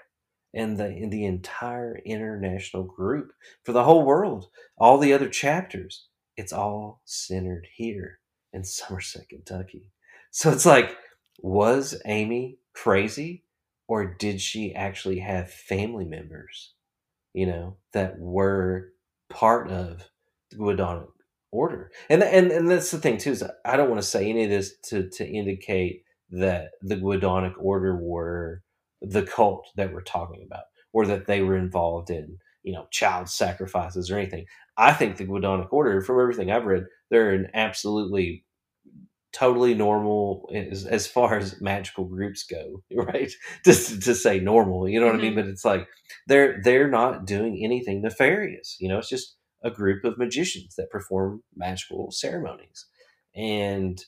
[0.54, 3.34] And the in the entire international group
[3.66, 4.46] for the whole world,
[4.78, 6.08] all the other chapters,
[6.38, 8.20] it's all centered here
[8.54, 9.92] in Somerset, Kentucky.
[10.32, 10.96] So it's like,
[11.42, 13.44] was Amy crazy,
[13.90, 16.76] or did she actually have family members,
[17.34, 18.94] you know, that were
[19.30, 20.10] part of
[20.50, 21.10] the Gwyddonic
[21.52, 21.92] order?
[22.10, 24.50] And and and that's the thing too is I don't want to say any of
[24.50, 28.62] this to to indicate that the Gwyddonic order were
[29.02, 33.30] the cult that we're talking about, or that they were involved in, you know, child
[33.30, 34.46] sacrifices or anything.
[34.78, 38.46] I think the Gwyddonic order, from everything I've read, they're an absolutely
[39.32, 43.32] totally normal as, as far as magical groups go, right?
[43.64, 45.34] Just to say normal, you know what I mean?
[45.34, 45.36] Mhm.
[45.36, 45.88] But it's like
[46.28, 48.78] they're they're not doing anything nefarious.
[48.80, 52.88] You know, it's just a group of magicians that perform magical ceremonies.
[53.36, 54.04] And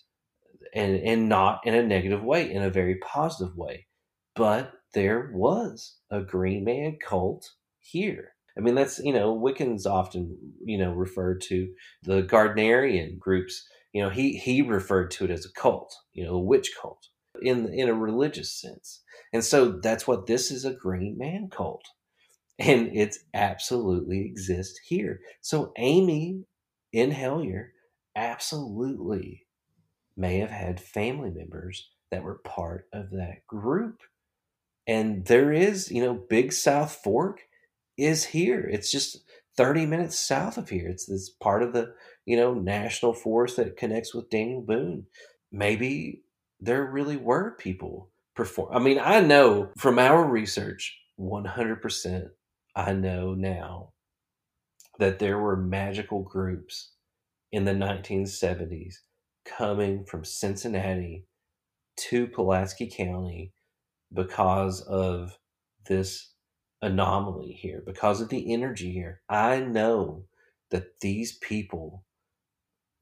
[0.74, 3.88] and and not in a negative way, in a very positive way.
[4.36, 8.34] But there was a Green Man cult here.
[8.58, 11.72] I mean, that's you know, Wiccans often you know referred to
[12.04, 13.68] the Gardnerian groups.
[13.94, 17.08] You know, he he referred to it as a cult, you know, a witch cult
[17.42, 19.02] in in a religious sense,
[19.34, 21.86] and so that's what this is a Green Man cult,
[22.60, 25.20] and it absolutely exists here.
[25.42, 26.46] So Amy
[26.94, 27.70] in Hellier
[28.16, 29.46] absolutely
[30.22, 34.02] may have had family members that were part of that group.
[34.88, 37.42] And there is, you know, Big South Fork
[37.98, 38.62] is here.
[38.72, 39.18] It's just
[39.58, 40.88] 30 minutes south of here.
[40.88, 41.94] It's this part of the,
[42.26, 45.06] you know, national forest that connects with Daniel Boone.
[45.52, 46.24] Maybe
[46.60, 48.70] there really were people perform.
[48.76, 52.30] I mean, I know from our research, 100%,
[52.76, 53.92] I know now
[55.00, 56.92] that there were magical groups
[57.52, 58.96] in the 1970s
[59.46, 61.26] coming from Cincinnati
[61.98, 63.54] to Pulaski County
[64.14, 65.38] because of
[65.88, 66.34] this
[66.82, 69.22] anomaly here, because of the energy here.
[69.30, 70.26] I know
[70.72, 72.06] that these people,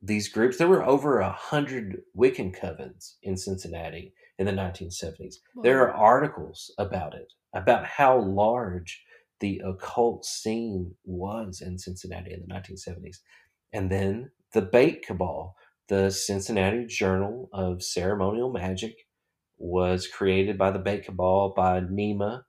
[0.01, 5.35] these groups, there were over a hundred Wiccan covens in Cincinnati in the 1970s.
[5.63, 9.03] There are articles about it, about how large
[9.39, 13.17] the occult scene was in Cincinnati in the 1970s.
[13.71, 15.55] And then the Bate Cabal,
[15.89, 18.95] the Cincinnati Journal of Ceremonial Magic,
[19.57, 22.43] was created by the Bate Cabal by Nema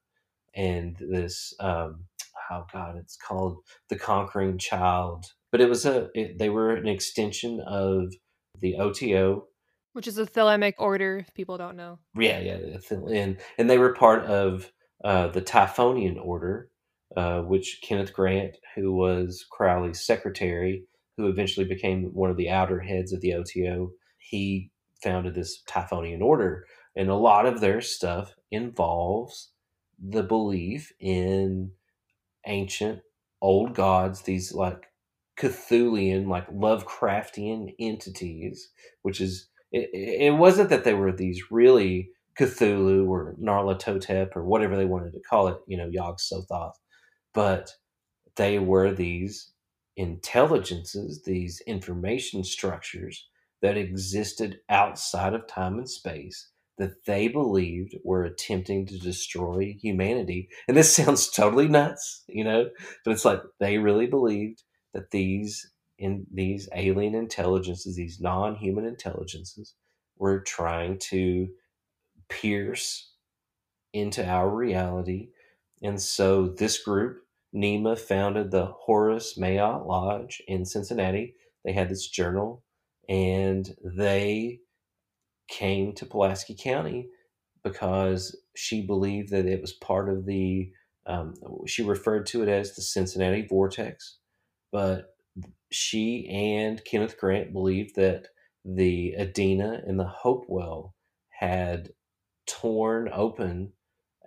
[0.55, 2.05] and this um,
[2.51, 3.59] oh god, it's called
[3.89, 5.27] the Conquering Child.
[5.53, 8.13] But it was a it, they were an extension of
[8.61, 9.47] the OTO.
[9.93, 11.99] Which is a Thelemic order, if people don't know.
[12.17, 12.59] Yeah, yeah,
[12.91, 14.71] and and they were part of
[15.05, 16.71] uh, the Typhonian Order,
[17.17, 20.85] uh, which Kenneth Grant, who was Crowley's secretary,
[21.21, 24.71] who eventually became one of the outer heads of the OTO, he
[25.03, 26.67] founded this Typhonian Order,
[26.97, 29.53] and a lot of their stuff involves
[29.99, 31.71] the belief in
[32.47, 33.01] ancient
[33.43, 34.87] old gods, these like
[35.39, 38.71] Cthulian, like Lovecraftian entities,
[39.03, 44.77] which is it, it wasn't that they were these really Cthulhu or Nyarlathotep or whatever
[44.77, 46.75] they wanted to call it, you know, Yog Sothoth,
[47.35, 47.71] but
[48.37, 49.53] they were these
[50.01, 53.29] intelligences, these information structures
[53.63, 56.49] that existed outside of time and space
[56.79, 60.49] that they believed were attempting to destroy humanity.
[60.67, 62.71] And this sounds totally nuts, you know,
[63.05, 64.63] but it's like they really believed
[64.95, 69.75] that these in these alien intelligences, these non-human intelligences,
[70.17, 71.47] were trying to
[72.31, 73.13] pierce
[73.93, 75.29] into our reality.
[75.83, 77.19] And so this group,
[77.55, 81.35] Nema founded the Horus Maat Lodge in Cincinnati.
[81.65, 82.65] They had this journal
[83.09, 84.61] and they
[85.49, 87.09] came to Pulaski County
[87.65, 90.71] because she believed that it was part of the,
[91.07, 91.35] um,
[91.67, 94.19] she referred to it as the Cincinnati Vortex.
[94.73, 95.15] But
[95.71, 98.29] she and Kenneth Grant believed that
[98.65, 100.95] the Adena and the Hopewell
[101.31, 101.91] had
[102.47, 103.73] torn open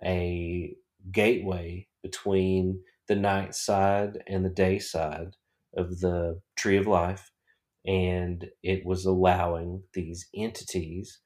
[0.04, 0.74] a
[1.10, 5.36] gateway between the night side and the day side
[5.76, 7.30] of the tree of life
[7.86, 11.20] and it was allowing these entities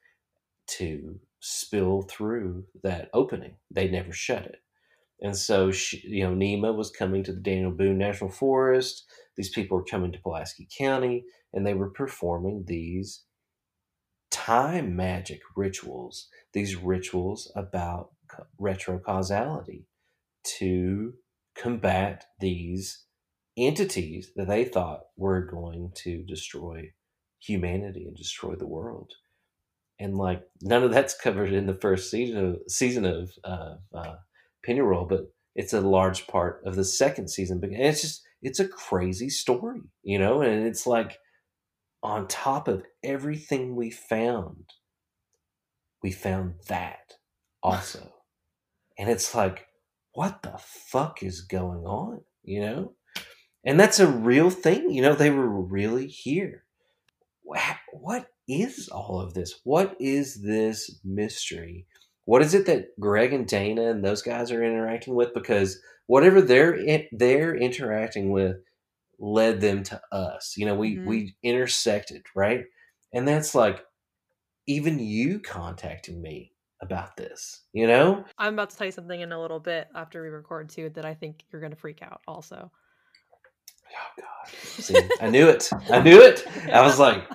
[0.67, 3.57] to spill through that opening.
[3.71, 4.57] They never shut it.
[5.21, 9.05] And so she, you know nema was coming to the daniel boone national forest.
[9.37, 13.25] These people were coming to pulaski county and they were performing these
[14.31, 18.11] time magic rituals, these rituals about
[18.61, 19.85] retrocausality
[20.45, 21.15] to
[21.59, 23.05] combat these
[23.57, 26.93] entities that they thought were going to destroy
[27.41, 29.13] humanity and destroy the world.
[30.01, 34.17] And like none of that's covered in the first season of season of uh, uh,
[34.65, 37.61] Pennyroyal, but it's a large part of the second season.
[37.63, 40.41] And it's just it's a crazy story, you know.
[40.43, 41.19] And it's like
[42.03, 44.67] on top of everything we found,
[46.03, 47.15] we found that
[47.63, 48.13] also.
[48.99, 49.68] and it's like,
[50.19, 52.23] what the fuck is going on?
[52.43, 52.93] You know?
[53.65, 54.91] And that's a real thing.
[54.91, 56.65] You know, they were really here.
[57.93, 59.61] What is all of this?
[59.63, 61.87] What is this mystery?
[62.25, 65.33] What is it that Greg and Dana and those guys are interacting with?
[65.35, 68.57] Because whatever they're they're interacting with
[69.21, 70.55] led them to us.
[70.57, 71.09] You know, we mm-hmm.
[71.09, 72.65] we intersected, right?
[73.15, 73.85] And that's like
[74.67, 78.25] even you contacting me about this, you know?
[78.39, 81.05] I'm about to tell you something in a little bit after we record too that
[81.05, 82.71] I think you're going to freak out also.
[83.91, 84.55] Oh god.
[84.83, 85.71] See, I knew it.
[85.91, 86.47] I knew it.
[86.73, 87.29] I was like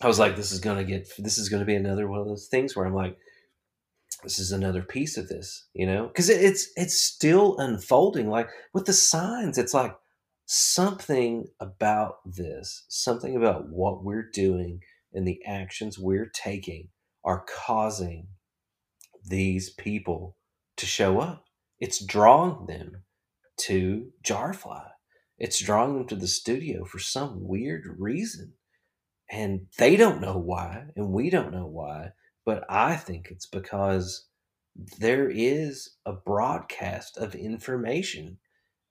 [0.00, 2.20] I was like this is going to get this is going to be another one
[2.20, 3.16] of those things where I'm like
[4.22, 6.08] this is another piece of this, you know?
[6.08, 9.94] Cuz it's it's still unfolding like with the signs it's like
[10.46, 14.80] something about this, something about what we're doing
[15.12, 16.88] and the actions we're taking
[17.24, 18.26] are causing
[19.30, 20.36] these people
[20.76, 21.46] to show up.
[21.78, 23.04] It's drawing them
[23.62, 24.86] to Jarfly.
[25.38, 28.54] It's drawing them to the studio for some weird reason.
[29.30, 32.10] And they don't know why, and we don't know why,
[32.44, 34.26] but I think it's because
[34.98, 38.38] there is a broadcast of information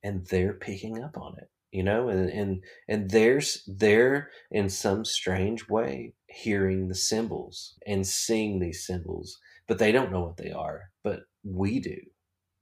[0.03, 5.05] and they're picking up on it you know and and and there's they're in some
[5.05, 9.37] strange way hearing the symbols and seeing these symbols
[9.69, 11.97] but they don't know what they are but we do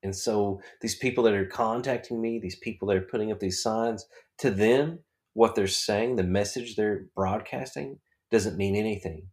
[0.03, 3.63] and so these people that are contacting me these people that are putting up these
[3.63, 4.05] signs
[4.38, 4.99] to them
[5.34, 7.99] what they're saying the message they're broadcasting
[8.31, 9.27] doesn't mean anything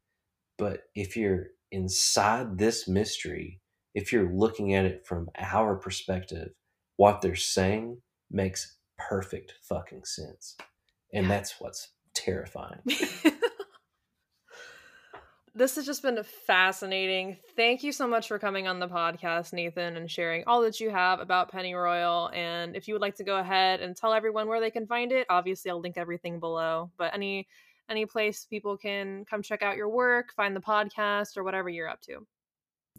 [0.59, 3.61] but if you're inside this mystery
[3.95, 6.51] if you're looking at it from our perspective
[6.97, 10.57] what they're saying makes perfect fucking sense.
[11.13, 12.81] And that's what's terrifying.
[15.55, 17.37] this has just been fascinating.
[17.55, 20.91] Thank you so much for coming on the podcast, Nathan, and sharing all that you
[20.91, 22.35] have about Pennyroyal.
[22.35, 25.13] And if you would like to go ahead and tell everyone where they can find
[25.13, 26.91] it, obviously I'll link everything below.
[26.97, 27.47] But any
[27.89, 31.89] any place people can come check out your work, find the podcast, or whatever you're
[31.89, 32.27] up to.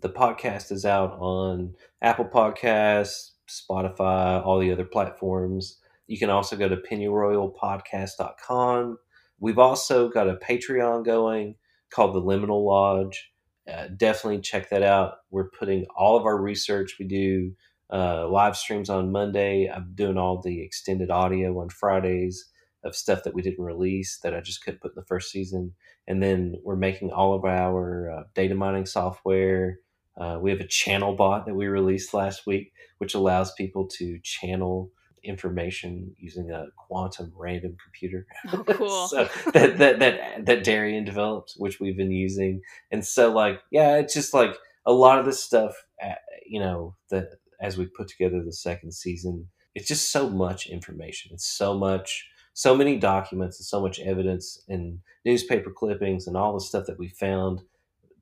[0.01, 5.79] The podcast is out on Apple Podcasts, Spotify, all the other platforms.
[6.07, 8.97] You can also go to pennyroyalpodcast.com.
[9.39, 11.55] We've also got a Patreon going
[11.95, 13.31] called the Liminal Lodge.
[13.71, 15.13] Uh, definitely check that out.
[15.31, 16.97] We're putting all of our research.
[16.99, 17.53] We do
[17.91, 19.71] uh, live streams on Monday.
[19.73, 22.51] I'm doing all the extended audio on Fridays
[22.83, 25.73] of stuff that we didn't release that I just couldn't put in the first season.
[26.07, 29.79] And then we're making all of our uh, data mining software.
[30.19, 34.19] Uh, we have a channel bot that we released last week, which allows people to
[34.21, 34.91] channel
[35.25, 38.25] information using a quantum random computer.
[38.53, 39.07] Oh, cool.
[39.07, 42.61] so that, that that that Darian developed, which we've been using,
[42.91, 45.73] and so like yeah, it's just like a lot of this stuff.
[46.03, 46.15] Uh,
[46.47, 47.29] you know that
[47.61, 51.31] as we put together the second season, it's just so much information.
[51.33, 56.53] It's so much, so many documents, and so much evidence and newspaper clippings and all
[56.53, 57.61] the stuff that we found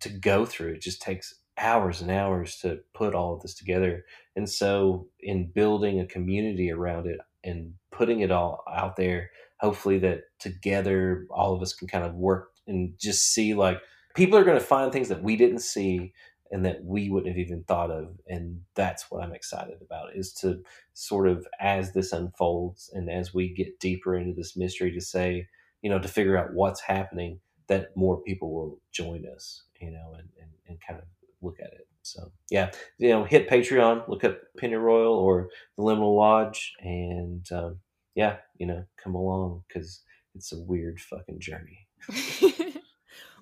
[0.01, 0.73] to go through.
[0.73, 4.05] It just takes hours and hours to put all of this together.
[4.35, 9.99] And so, in building a community around it and putting it all out there, hopefully,
[9.99, 13.81] that together all of us can kind of work and just see like
[14.15, 16.13] people are going to find things that we didn't see
[16.51, 18.09] and that we wouldn't have even thought of.
[18.27, 20.61] And that's what I'm excited about is to
[20.93, 25.47] sort of, as this unfolds and as we get deeper into this mystery, to say,
[25.81, 30.13] you know, to figure out what's happening, that more people will join us, you know,
[30.13, 31.05] and, and, and kind of
[31.43, 31.87] look at it.
[32.01, 37.79] So yeah, you know, hit Patreon, look up Pennyroyal or the Liminal Lodge, and um,
[38.15, 40.01] yeah, you know, come along because
[40.35, 41.87] it's a weird fucking journey.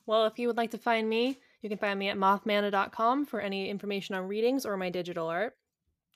[0.06, 3.40] well, if you would like to find me, you can find me at mothmana.com for
[3.40, 5.56] any information on readings or my digital art.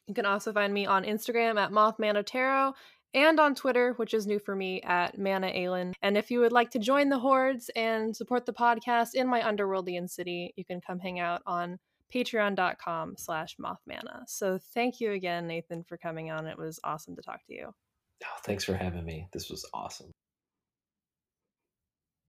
[0.08, 2.74] You can also find me on Instagram at mothmana tarot
[3.16, 5.94] and on Twitter, which is new for me at Mana Aelin.
[6.02, 9.42] And if you would like to join the hordes and support the podcast in my
[9.42, 11.80] underworldian city, you can come hang out on
[12.14, 14.24] patreon.com slash mothmana.
[14.28, 16.46] So thank you again, Nathan, for coming on.
[16.46, 17.74] It was awesome to talk to you.
[18.24, 19.28] Oh, thanks for having me.
[19.34, 20.12] This was awesome.